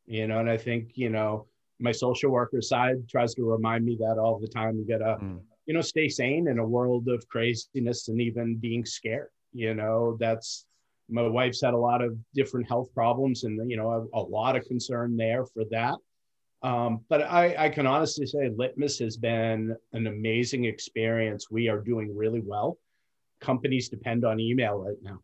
you 0.06 0.28
know, 0.28 0.40
and 0.42 0.50
I 0.56 0.58
think, 0.58 0.84
you 1.04 1.10
know, 1.16 1.48
my 1.80 1.94
social 1.94 2.30
worker 2.30 2.62
side 2.62 2.98
tries 3.14 3.34
to 3.36 3.44
remind 3.56 3.82
me 3.86 3.96
that 4.04 4.18
all 4.22 4.38
the 4.44 4.54
time. 4.60 4.74
You 4.78 4.86
got 4.94 5.04
to, 5.08 5.14
mm. 5.24 5.40
you 5.66 5.74
know, 5.74 5.82
stay 5.94 6.10
sane 6.10 6.46
in 6.52 6.60
a 6.60 6.72
world 6.76 7.08
of 7.08 7.20
craziness 7.34 8.10
and 8.10 8.20
even 8.28 8.58
being 8.68 8.84
scared. 8.86 9.32
You 9.64 9.74
know, 9.80 10.18
that's 10.20 10.50
My 11.12 11.28
wife's 11.28 11.62
had 11.62 11.74
a 11.74 11.78
lot 11.78 12.02
of 12.02 12.16
different 12.34 12.68
health 12.68 12.90
problems, 12.94 13.44
and 13.44 13.70
you 13.70 13.78
know, 13.78 13.90
a, 13.92 14.20
a 14.22 14.24
lot 14.38 14.56
of 14.56 14.64
concern 14.66 15.18
there 15.18 15.46
for 15.46 15.64
that. 15.72 15.96
Um, 16.64 17.02
but 17.10 17.22
I, 17.24 17.56
I 17.66 17.70
can 17.70 17.86
honestly 17.86 18.26
say 18.26 18.50
Litmus 18.50 19.00
has 19.00 19.18
been 19.18 19.76
an 19.94 20.08
amazing 20.08 20.66
experience. 20.66 21.52
We 21.52 21.68
are 21.70 21.82
doing 21.82 22.16
really 22.16 22.40
well. 22.40 22.78
Companies 23.42 23.90
depend 23.90 24.24
on 24.24 24.40
email 24.40 24.76
right 24.78 25.02
now, 25.02 25.20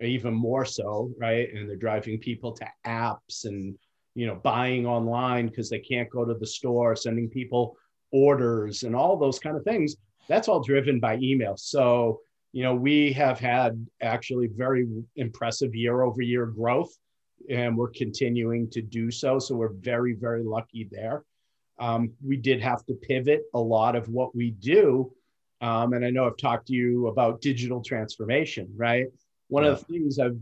even 0.00 0.34
more 0.34 0.64
so, 0.64 1.10
right? 1.18 1.52
And 1.52 1.68
they're 1.68 1.76
driving 1.76 2.18
people 2.18 2.52
to 2.52 2.66
apps 2.86 3.44
and 3.44 3.76
you 4.14 4.26
know 4.26 4.36
buying 4.36 4.86
online 4.86 5.48
because 5.48 5.70
they 5.70 5.78
can't 5.78 6.10
go 6.10 6.24
to 6.24 6.34
the 6.34 6.46
store, 6.46 6.96
sending 6.96 7.28
people 7.28 7.76
orders 8.12 8.82
and 8.82 8.94
all 8.94 9.16
those 9.16 9.38
kind 9.38 9.56
of 9.56 9.64
things. 9.64 9.96
That's 10.28 10.48
all 10.48 10.62
driven 10.62 11.00
by 11.00 11.16
email. 11.16 11.56
So 11.56 12.20
you 12.52 12.62
know 12.62 12.74
we 12.74 13.12
have 13.12 13.38
had 13.38 13.86
actually 14.00 14.48
very 14.48 14.86
impressive 15.16 15.74
year 15.74 16.02
over 16.02 16.22
year 16.22 16.46
growth 16.46 16.96
and 17.50 17.76
we're 17.76 17.90
continuing 17.90 18.70
to 18.70 18.82
do 18.82 19.10
so. 19.10 19.38
So 19.38 19.54
we're 19.54 19.72
very, 19.72 20.14
very 20.14 20.42
lucky 20.42 20.88
there. 20.90 21.24
Um, 21.78 22.12
we 22.24 22.36
did 22.36 22.60
have 22.60 22.84
to 22.86 22.94
pivot 22.94 23.42
a 23.54 23.60
lot 23.60 23.96
of 23.96 24.08
what 24.08 24.34
we 24.34 24.50
do. 24.50 25.12
Um, 25.60 25.92
and 25.92 26.04
I 26.04 26.10
know 26.10 26.26
I've 26.26 26.36
talked 26.36 26.68
to 26.68 26.74
you 26.74 27.08
about 27.08 27.40
digital 27.40 27.82
transformation, 27.82 28.68
right? 28.76 29.06
One 29.52 29.64
yeah. 29.64 29.72
of 29.72 29.80
the 29.80 29.84
things 29.84 30.18
I've 30.18 30.40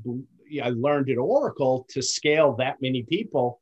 I 0.62 0.68
learned 0.68 1.10
at 1.10 1.18
Oracle 1.18 1.84
to 1.90 2.00
scale 2.00 2.54
that 2.58 2.80
many 2.80 3.02
people, 3.02 3.60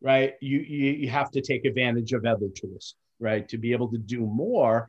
right? 0.00 0.34
You, 0.40 0.60
you 0.60 0.92
you 0.92 1.08
have 1.08 1.32
to 1.32 1.40
take 1.40 1.64
advantage 1.64 2.12
of 2.12 2.24
other 2.24 2.48
tools, 2.48 2.94
right? 3.18 3.48
To 3.48 3.58
be 3.58 3.72
able 3.72 3.90
to 3.90 3.98
do 3.98 4.20
more 4.20 4.88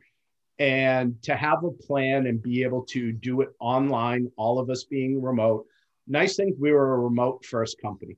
and 0.60 1.20
to 1.22 1.34
have 1.34 1.64
a 1.64 1.72
plan 1.72 2.28
and 2.28 2.40
be 2.40 2.62
able 2.62 2.84
to 2.94 3.10
do 3.10 3.40
it 3.40 3.48
online, 3.58 4.30
all 4.36 4.60
of 4.60 4.70
us 4.70 4.84
being 4.84 5.20
remote, 5.20 5.66
nice 6.06 6.36
thing, 6.36 6.54
we 6.56 6.70
were 6.70 6.94
a 6.94 6.98
remote 7.00 7.44
first 7.44 7.82
company. 7.82 8.16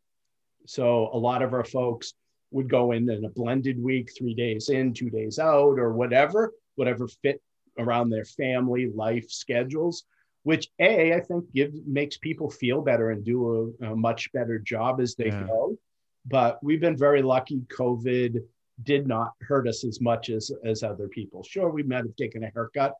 So 0.66 1.08
a 1.14 1.18
lot 1.18 1.40
of 1.40 1.54
our 1.54 1.64
folks 1.64 2.12
would 2.50 2.68
go 2.68 2.92
in 2.92 3.08
in 3.08 3.24
a 3.24 3.30
blended 3.30 3.82
week, 3.82 4.10
three 4.16 4.34
days 4.34 4.68
in, 4.68 4.92
two 4.92 5.08
days 5.08 5.38
out, 5.38 5.78
or 5.78 5.94
whatever, 5.94 6.52
whatever 6.74 7.08
fit 7.22 7.40
around 7.78 8.10
their 8.10 8.26
family 8.26 8.92
life 8.94 9.30
schedules. 9.30 10.04
Which 10.48 10.70
a 10.78 11.12
I 11.12 11.20
think 11.20 11.44
gives 11.52 11.78
makes 11.86 12.16
people 12.16 12.48
feel 12.48 12.80
better 12.80 13.10
and 13.10 13.22
do 13.22 13.74
a, 13.82 13.88
a 13.88 13.94
much 13.94 14.32
better 14.32 14.58
job 14.58 14.98
as 14.98 15.14
they 15.14 15.26
yeah. 15.26 15.42
go. 15.42 15.76
But 16.24 16.58
we've 16.62 16.80
been 16.80 16.96
very 16.96 17.20
lucky. 17.20 17.60
COVID 17.68 18.42
did 18.82 19.06
not 19.06 19.32
hurt 19.42 19.68
us 19.68 19.84
as 19.84 20.00
much 20.00 20.30
as 20.30 20.50
as 20.64 20.82
other 20.82 21.06
people. 21.06 21.42
Sure, 21.42 21.68
we 21.68 21.82
might 21.82 22.06
have 22.06 22.16
taken 22.16 22.44
a 22.44 22.50
haircut, 22.54 22.94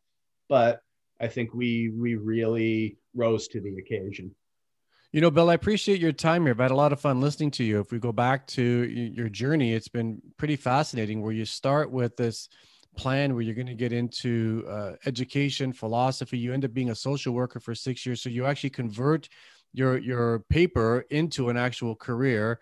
but 0.51 0.83
I 1.23 1.29
think 1.29 1.55
we 1.55 1.89
we 1.89 2.17
really 2.17 2.99
rose 3.15 3.49
to 3.49 3.63
the 3.63 3.79
occasion. 3.79 4.35
You 5.13 5.23
know, 5.23 5.31
Bill, 5.31 5.49
I 5.49 5.55
appreciate 5.55 6.01
your 6.01 6.13
time 6.13 6.43
here. 6.43 6.53
I've 6.53 6.59
had 6.59 6.71
a 6.71 6.75
lot 6.75 6.93
of 6.93 7.01
fun 7.01 7.19
listening 7.23 7.53
to 7.53 7.65
you. 7.65 7.81
If 7.81 7.91
we 7.91 7.99
go 7.99 8.13
back 8.13 8.47
to 8.49 8.63
your 8.63 9.31
journey, 9.31 9.73
it's 9.73 9.89
been 9.89 10.21
pretty 10.37 10.57
fascinating 10.57 11.23
where 11.23 11.33
you 11.33 11.47
start 11.47 11.91
with 11.91 12.15
this 12.19 12.51
plan 12.99 13.33
where 13.33 13.43
you're 13.43 13.55
going 13.55 13.67
to 13.67 13.75
get 13.75 13.93
into 13.93 14.67
uh, 14.69 14.93
education, 15.07 15.73
philosophy. 15.73 16.37
You 16.37 16.53
end 16.53 16.65
up 16.65 16.75
being 16.75 16.91
a 16.91 16.95
social 16.95 17.33
worker 17.33 17.61
for 17.61 17.75
six 17.75 18.05
years. 18.05 18.21
So 18.21 18.29
you 18.29 18.45
actually 18.45 18.71
convert 18.71 19.29
your, 19.73 19.99
your 19.99 20.41
paper 20.51 21.07
into 21.11 21.49
an 21.49 21.57
actual 21.57 21.95
career. 21.95 22.59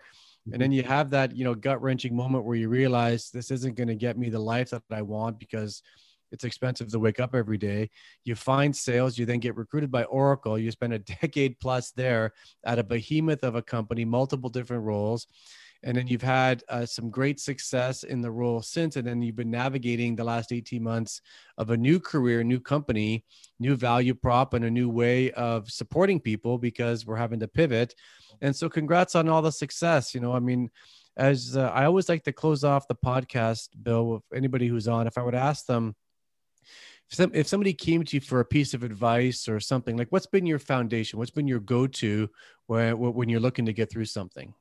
And 0.53 0.61
then 0.61 0.71
you 0.71 0.83
mm-hmm. 0.83 0.91
have 0.91 1.09
that, 1.09 1.35
you 1.35 1.43
know, 1.43 1.55
gut 1.55 1.81
wrenching 1.81 2.15
moment 2.15 2.45
where 2.45 2.55
you 2.55 2.69
realize 2.69 3.31
this 3.31 3.51
isn't 3.51 3.75
going 3.75 3.89
to 3.89 3.95
get 3.95 4.17
me 4.17 4.29
the 4.29 4.39
life 4.39 4.69
that 4.69 4.83
I 4.91 5.01
want 5.01 5.39
because 5.39 5.81
it's 6.31 6.43
expensive 6.43 6.89
to 6.91 6.99
wake 6.99 7.19
up 7.19 7.33
every 7.33 7.57
day. 7.57 7.89
You 8.23 8.35
find 8.35 8.75
sales, 8.75 9.17
you 9.17 9.25
then 9.25 9.39
get 9.39 9.55
recruited 9.55 9.91
by 9.91 10.03
Oracle. 10.03 10.57
You 10.59 10.71
spend 10.71 10.93
a 10.93 10.99
decade 11.21 11.59
plus 11.59 11.91
there 11.91 12.33
at 12.63 12.79
a 12.79 12.83
behemoth 12.83 13.43
of 13.43 13.55
a 13.55 13.61
company, 13.61 14.05
multiple 14.05 14.49
different 14.49 14.83
roles. 14.83 15.27
And 15.83 15.95
then 15.95 16.07
you've 16.07 16.21
had 16.21 16.63
uh, 16.69 16.85
some 16.85 17.09
great 17.09 17.39
success 17.39 18.03
in 18.03 18.21
the 18.21 18.31
role 18.31 18.61
since. 18.61 18.95
And 18.95 19.07
then 19.07 19.21
you've 19.21 19.35
been 19.35 19.51
navigating 19.51 20.15
the 20.15 20.23
last 20.23 20.51
18 20.51 20.81
months 20.81 21.21
of 21.57 21.69
a 21.69 21.77
new 21.77 21.99
career, 21.99 22.43
new 22.43 22.59
company, 22.59 23.25
new 23.59 23.75
value 23.75 24.13
prop, 24.13 24.53
and 24.53 24.65
a 24.65 24.71
new 24.71 24.89
way 24.89 25.31
of 25.31 25.69
supporting 25.69 26.19
people 26.19 26.57
because 26.57 27.05
we're 27.05 27.15
having 27.15 27.39
to 27.39 27.47
pivot. 27.47 27.95
And 28.41 28.55
so, 28.55 28.69
congrats 28.69 29.15
on 29.15 29.29
all 29.29 29.41
the 29.41 29.51
success. 29.51 30.13
You 30.13 30.21
know, 30.21 30.33
I 30.33 30.39
mean, 30.39 30.69
as 31.15 31.57
uh, 31.57 31.71
I 31.73 31.85
always 31.85 32.09
like 32.09 32.23
to 32.23 32.33
close 32.33 32.63
off 32.63 32.87
the 32.87 32.95
podcast, 32.95 33.69
Bill, 33.81 34.07
with 34.07 34.23
anybody 34.33 34.67
who's 34.67 34.87
on, 34.87 35.07
if 35.07 35.17
I 35.17 35.23
would 35.23 35.35
ask 35.35 35.65
them, 35.65 35.95
if, 37.09 37.15
some, 37.15 37.31
if 37.33 37.47
somebody 37.47 37.73
came 37.73 38.03
to 38.03 38.17
you 38.17 38.21
for 38.21 38.39
a 38.39 38.45
piece 38.45 38.73
of 38.73 38.83
advice 38.83 39.47
or 39.47 39.59
something, 39.59 39.97
like 39.97 40.09
what's 40.09 40.27
been 40.27 40.45
your 40.45 40.59
foundation? 40.59 41.17
What's 41.17 41.31
been 41.31 41.47
your 41.47 41.59
go-to 41.59 42.29
when, 42.67 42.97
when 42.99 43.29
you're 43.29 43.39
looking 43.39 43.65
to 43.65 43.73
get 43.73 43.89
through 43.89 44.05
something? 44.05 44.53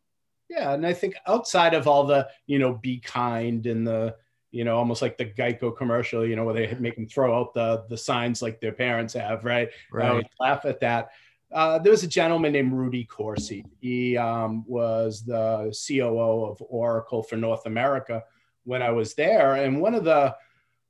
Yeah, 0.49 0.73
and 0.73 0.87
I 0.87 0.93
think 0.93 1.15
outside 1.27 1.75
of 1.75 1.89
all 1.89 2.05
the, 2.05 2.29
you 2.47 2.59
know, 2.59 2.75
be 2.75 2.99
kind 3.01 3.67
and 3.67 3.87
the, 3.87 4.17
you 4.53 4.65
know, 4.65 4.77
almost 4.77 5.03
like 5.03 5.19
the 5.19 5.27
Geico 5.27 5.77
commercial, 5.77 6.25
you 6.25 6.37
know, 6.37 6.45
where 6.45 6.55
they 6.55 6.75
make 6.79 6.95
them 6.95 7.09
throw 7.09 7.39
out 7.39 7.53
the 7.53 7.85
the 7.89 7.97
signs 7.97 8.43
like 8.43 8.61
their 8.61 8.73
parents 8.73 9.15
have, 9.15 9.45
right? 9.45 9.69
Right. 9.93 10.09
I 10.09 10.13
would 10.13 10.29
laugh 10.39 10.65
at 10.65 10.81
that. 10.81 11.11
Uh, 11.53 11.79
there 11.79 11.93
was 11.93 12.03
a 12.03 12.09
gentleman 12.09 12.53
named 12.53 12.73
Rudy 12.73 13.05
Corsi. 13.05 13.65
He 13.81 14.17
um, 14.17 14.65
was 14.67 15.25
the 15.25 15.75
COO 15.87 16.47
of 16.47 16.63
Oracle 16.69 17.23
for 17.23 17.37
North 17.37 17.67
America 17.67 18.25
when 18.65 18.83
I 18.83 18.91
was 18.91 19.15
there, 19.15 19.55
and 19.55 19.81
one 19.81 19.95
of 19.95 20.05
the 20.05 20.35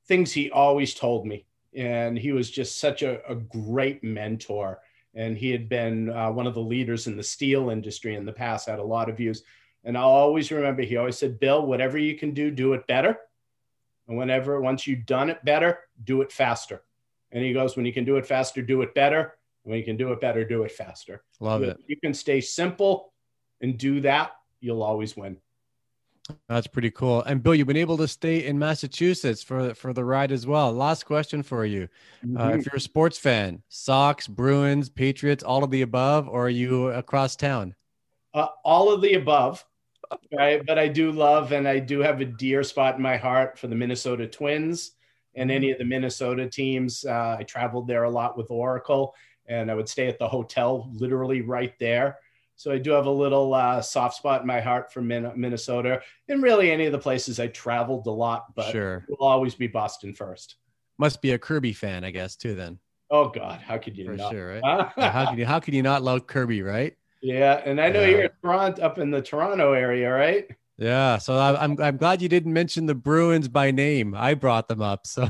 things 0.07 0.33
he 0.33 0.51
always 0.51 0.95
told 0.95 1.27
me. 1.27 1.47
And 1.75 2.19
he 2.19 2.33
was 2.33 2.51
just 2.51 2.81
such 2.81 3.03
a, 3.03 3.21
a 3.31 3.35
great 3.35 4.03
mentor. 4.03 4.81
And 5.17 5.37
he 5.37 5.51
had 5.51 5.69
been 5.69 6.11
uh, 6.11 6.31
one 6.31 6.47
of 6.47 6.55
the 6.55 6.61
leaders 6.61 7.07
in 7.09 7.17
the 7.17 7.23
steel 7.23 7.71
industry 7.71 8.15
in 8.15 8.25
the 8.25 8.33
past, 8.33 8.69
had 8.69 8.79
a 8.79 8.85
lot 8.85 9.09
of 9.09 9.17
views. 9.17 9.43
And 9.83 9.97
I'll 9.97 10.09
always 10.09 10.53
remember 10.53 10.83
he 10.83 10.97
always 10.97 11.17
said, 11.19 11.41
Bill, 11.41 11.67
whatever 11.67 11.97
you 11.97 12.17
can 12.17 12.35
do, 12.35 12.51
do 12.51 12.75
it 12.75 12.87
better. 12.87 13.19
And 14.07 14.17
whenever, 14.17 14.61
once 14.61 14.87
you've 14.87 15.07
done 15.07 15.31
it 15.31 15.45
better, 15.45 15.81
do 16.05 16.21
it 16.21 16.31
faster. 16.31 16.83
And 17.33 17.43
he 17.43 17.53
goes, 17.53 17.77
when 17.77 17.87
you 17.87 17.93
can 17.93 18.05
do 18.05 18.17
it 18.19 18.27
faster, 18.27 18.63
do 18.63 18.83
it 18.83 18.95
better. 18.95 19.35
When 19.63 19.79
you 19.79 19.85
can 19.85 19.97
do 19.97 20.13
it 20.13 20.21
better, 20.21 20.45
do 20.45 20.63
it 20.63 20.71
faster. 20.71 21.25
Love 21.41 21.63
it. 21.63 21.77
You 21.87 21.99
can 21.99 22.15
stay 22.15 22.41
simple 22.41 23.13
and 23.61 23.79
do 23.79 24.01
that, 24.03 24.33
you'll 24.61 24.83
always 24.83 25.17
win. 25.17 25.39
That's 26.49 26.67
pretty 26.67 26.91
cool. 26.91 27.23
And 27.23 27.43
Bill, 27.43 27.55
you've 27.55 27.67
been 27.67 27.77
able 27.77 27.97
to 27.99 28.09
stay 28.09 28.47
in 28.47 28.59
Massachusetts 28.59 29.43
for 29.43 29.75
for 29.75 29.93
the 29.93 30.05
ride 30.05 30.33
as 30.33 30.47
well. 30.47 30.73
Last 30.73 31.05
question 31.05 31.43
for 31.43 31.65
you: 31.65 31.89
mm-hmm. 32.25 32.37
uh, 32.37 32.51
If 32.51 32.67
you're 32.67 32.77
a 32.77 32.81
sports 32.81 33.19
fan, 33.19 33.63
Sox, 33.69 34.27
Bruins, 34.27 34.89
Patriots, 34.89 35.45
all 35.45 35.65
of 35.65 35.71
the 35.71 35.83
above, 35.83 36.29
or 36.29 36.47
are 36.47 36.51
you 36.51 36.89
across 36.89 37.37
town? 37.37 37.75
Uh, 38.35 38.49
all 38.65 38.93
of 38.93 39.01
the 39.01 39.15
above, 39.15 39.65
right? 40.37 40.65
But 40.65 40.79
I 40.79 40.89
do 40.89 41.13
love 41.13 41.53
and 41.53 41.67
I 41.67 41.79
do 41.79 42.01
have 42.01 42.21
a 42.21 42.27
dear 42.27 42.63
spot 42.63 42.97
in 42.97 43.03
my 43.03 43.17
heart 43.17 43.59
for 43.59 43.67
the 43.67 43.75
Minnesota 43.75 44.27
Twins 44.27 44.93
and 45.35 45.51
any 45.51 45.71
of 45.71 45.79
the 45.79 45.85
Minnesota 45.85 46.49
teams. 46.49 47.05
Uh, 47.05 47.37
I 47.39 47.45
traveled 47.45 47.87
there 47.87 48.05
a 48.05 48.11
lot 48.11 48.37
with 48.37 48.51
Oracle, 48.51 49.15
and 49.47 49.71
I 49.71 49.75
would 49.75 49.89
stay 49.89 50.09
at 50.09 50.19
the 50.19 50.29
hotel 50.29 50.91
literally 50.93 51.43
right 51.43 51.75
there. 51.79 52.19
So 52.57 52.73
I 52.73 52.79
do 52.79 52.93
have 52.93 53.05
a 53.05 53.11
little 53.11 53.53
uh, 53.53 53.83
soft 53.83 54.17
spot 54.17 54.41
in 54.41 54.47
my 54.47 54.61
heart 54.61 54.91
for 54.91 55.03
Minnesota 55.03 56.01
and 56.29 56.43
really 56.43 56.71
any 56.71 56.87
of 56.87 56.93
the 56.93 56.99
places 56.99 57.39
I 57.39 57.49
traveled 57.49 58.07
a 58.07 58.11
lot, 58.11 58.55
but 58.55 58.73
sure. 58.73 59.05
will 59.09 59.27
always 59.27 59.55
be 59.55 59.67
Boston 59.67 60.15
first. 60.15 60.57
Must 60.99 61.21
be 61.21 61.33
a 61.33 61.39
Kirby 61.39 61.75
fan, 61.75 62.03
I 62.03 62.11
guess, 62.11 62.35
too. 62.35 62.55
Then. 62.55 62.79
Oh 63.11 63.29
God, 63.29 63.61
how 63.61 63.77
could 63.77 63.99
you 63.99 64.07
for 64.07 64.17
not? 64.17 64.33
Sure, 64.33 64.59
right? 64.61 64.89
how 64.97 65.29
could 65.29 65.39
you? 65.39 65.45
How 65.45 65.61
could 65.61 65.75
you 65.75 65.83
not 65.83 66.03
love 66.03 66.27
Kirby, 66.27 66.63
right? 66.63 66.97
Yeah, 67.21 67.61
and 67.65 67.81
I 67.81 67.91
know 67.91 68.01
yeah. 68.01 68.09
you're 68.09 68.23
in 68.23 68.31
Toronto, 68.43 68.83
up 68.83 68.99
in 68.99 69.11
the 69.11 69.21
Toronto 69.21 69.73
area, 69.75 70.11
right? 70.11 70.49
Yeah, 70.79 71.17
so 71.17 71.39
I'm 71.39 71.81
I'm 71.81 71.97
glad 71.97 72.21
you 72.21 72.29
didn't 72.29 72.53
mention 72.53 72.85
the 72.85 72.95
Bruins 72.95 73.49
by 73.49 73.71
name. 73.71 74.15
I 74.15 74.35
brought 74.35 74.69
them 74.69 74.83
up, 74.83 75.07
so 75.07 75.27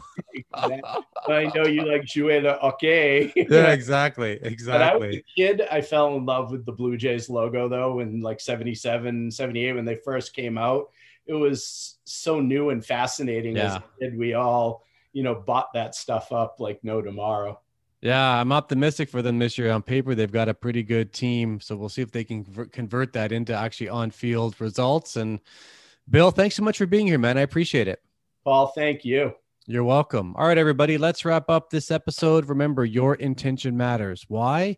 I 0.54 1.52
know 1.54 1.66
you 1.66 1.84
like 1.84 2.02
jouer 2.02 2.42
the 2.42 2.60
okay. 2.66 3.32
yeah, 3.36 3.72
exactly, 3.72 4.40
exactly. 4.42 4.72
When 4.72 4.82
I 4.82 4.96
was 4.96 5.16
a 5.16 5.24
kid, 5.36 5.62
I 5.70 5.82
fell 5.82 6.16
in 6.16 6.26
love 6.26 6.50
with 6.50 6.66
the 6.66 6.72
Blue 6.72 6.96
Jays 6.96 7.30
logo 7.30 7.68
though 7.68 8.00
in 8.00 8.22
like 8.22 8.40
77, 8.40 9.30
78 9.30 9.72
when 9.74 9.84
they 9.84 9.96
first 10.04 10.34
came 10.34 10.58
out. 10.58 10.90
It 11.26 11.34
was 11.34 11.98
so 12.02 12.40
new 12.40 12.70
and 12.70 12.84
fascinating 12.84 13.56
yeah. 13.56 13.66
as 13.66 13.74
a 13.76 13.84
kid. 14.00 14.18
We 14.18 14.34
all, 14.34 14.84
you 15.12 15.22
know, 15.22 15.36
bought 15.36 15.72
that 15.74 15.94
stuff 15.94 16.32
up 16.32 16.56
like 16.58 16.80
no 16.82 17.02
tomorrow. 17.02 17.60
Yeah, 18.02 18.40
I'm 18.40 18.52
optimistic 18.52 19.08
for 19.08 19.22
them 19.22 19.38
this 19.38 19.56
year. 19.56 19.72
On 19.72 19.82
paper, 19.82 20.14
they've 20.14 20.30
got 20.30 20.48
a 20.48 20.54
pretty 20.54 20.82
good 20.82 21.12
team, 21.12 21.60
so 21.60 21.76
we'll 21.76 21.88
see 21.88 22.02
if 22.02 22.12
they 22.12 22.24
can 22.24 22.44
convert 22.70 23.14
that 23.14 23.32
into 23.32 23.54
actually 23.54 23.88
on-field 23.88 24.60
results. 24.60 25.16
And 25.16 25.40
Bill, 26.08 26.30
thanks 26.30 26.54
so 26.54 26.62
much 26.62 26.78
for 26.78 26.86
being 26.86 27.06
here, 27.06 27.18
man. 27.18 27.38
I 27.38 27.40
appreciate 27.40 27.88
it. 27.88 28.00
Paul, 28.44 28.68
thank 28.68 29.04
you. 29.04 29.32
You're 29.66 29.82
welcome. 29.82 30.36
All 30.36 30.46
right, 30.46 30.58
everybody, 30.58 30.98
let's 30.98 31.24
wrap 31.24 31.50
up 31.50 31.70
this 31.70 31.90
episode. 31.90 32.48
Remember, 32.48 32.84
your 32.84 33.16
intention 33.16 33.76
matters. 33.76 34.24
Why? 34.28 34.76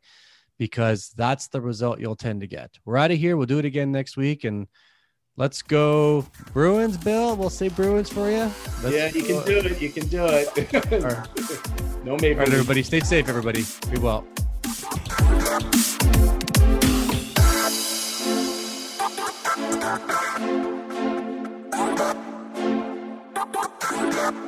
Because 0.57 1.13
that's 1.17 1.49
the 1.49 1.61
result 1.61 2.01
you'll 2.01 2.17
tend 2.17 2.41
to 2.41 2.47
get. 2.47 2.79
We're 2.85 2.97
out 2.97 3.11
of 3.11 3.19
here. 3.19 3.37
We'll 3.37 3.47
do 3.47 3.59
it 3.59 3.67
again 3.67 3.93
next 3.93 4.17
week, 4.17 4.45
and 4.45 4.69
Let's 5.39 5.63
go 5.63 6.27
Bruins, 6.53 6.97
Bill. 6.97 7.37
We'll 7.37 7.49
say 7.49 7.69
Bruins 7.69 8.11
for 8.11 8.29
you. 8.29 8.51
Let's 8.83 8.91
yeah, 8.97 9.09
you 9.15 9.23
can 9.23 9.47
do 9.47 9.59
it. 9.59 9.81
You 9.81 9.89
can 9.89 10.09
do 10.09 10.27
it. 10.27 12.05
no 12.05 12.17
maybe. 12.17 12.35
All 12.35 12.41
right, 12.41 12.49
everybody. 12.53 12.83
Stay 12.83 12.99
safe, 12.99 13.29
everybody. 13.29 13.65
Be 13.93 14.01
well. 14.01 14.27
Thank 24.21 24.48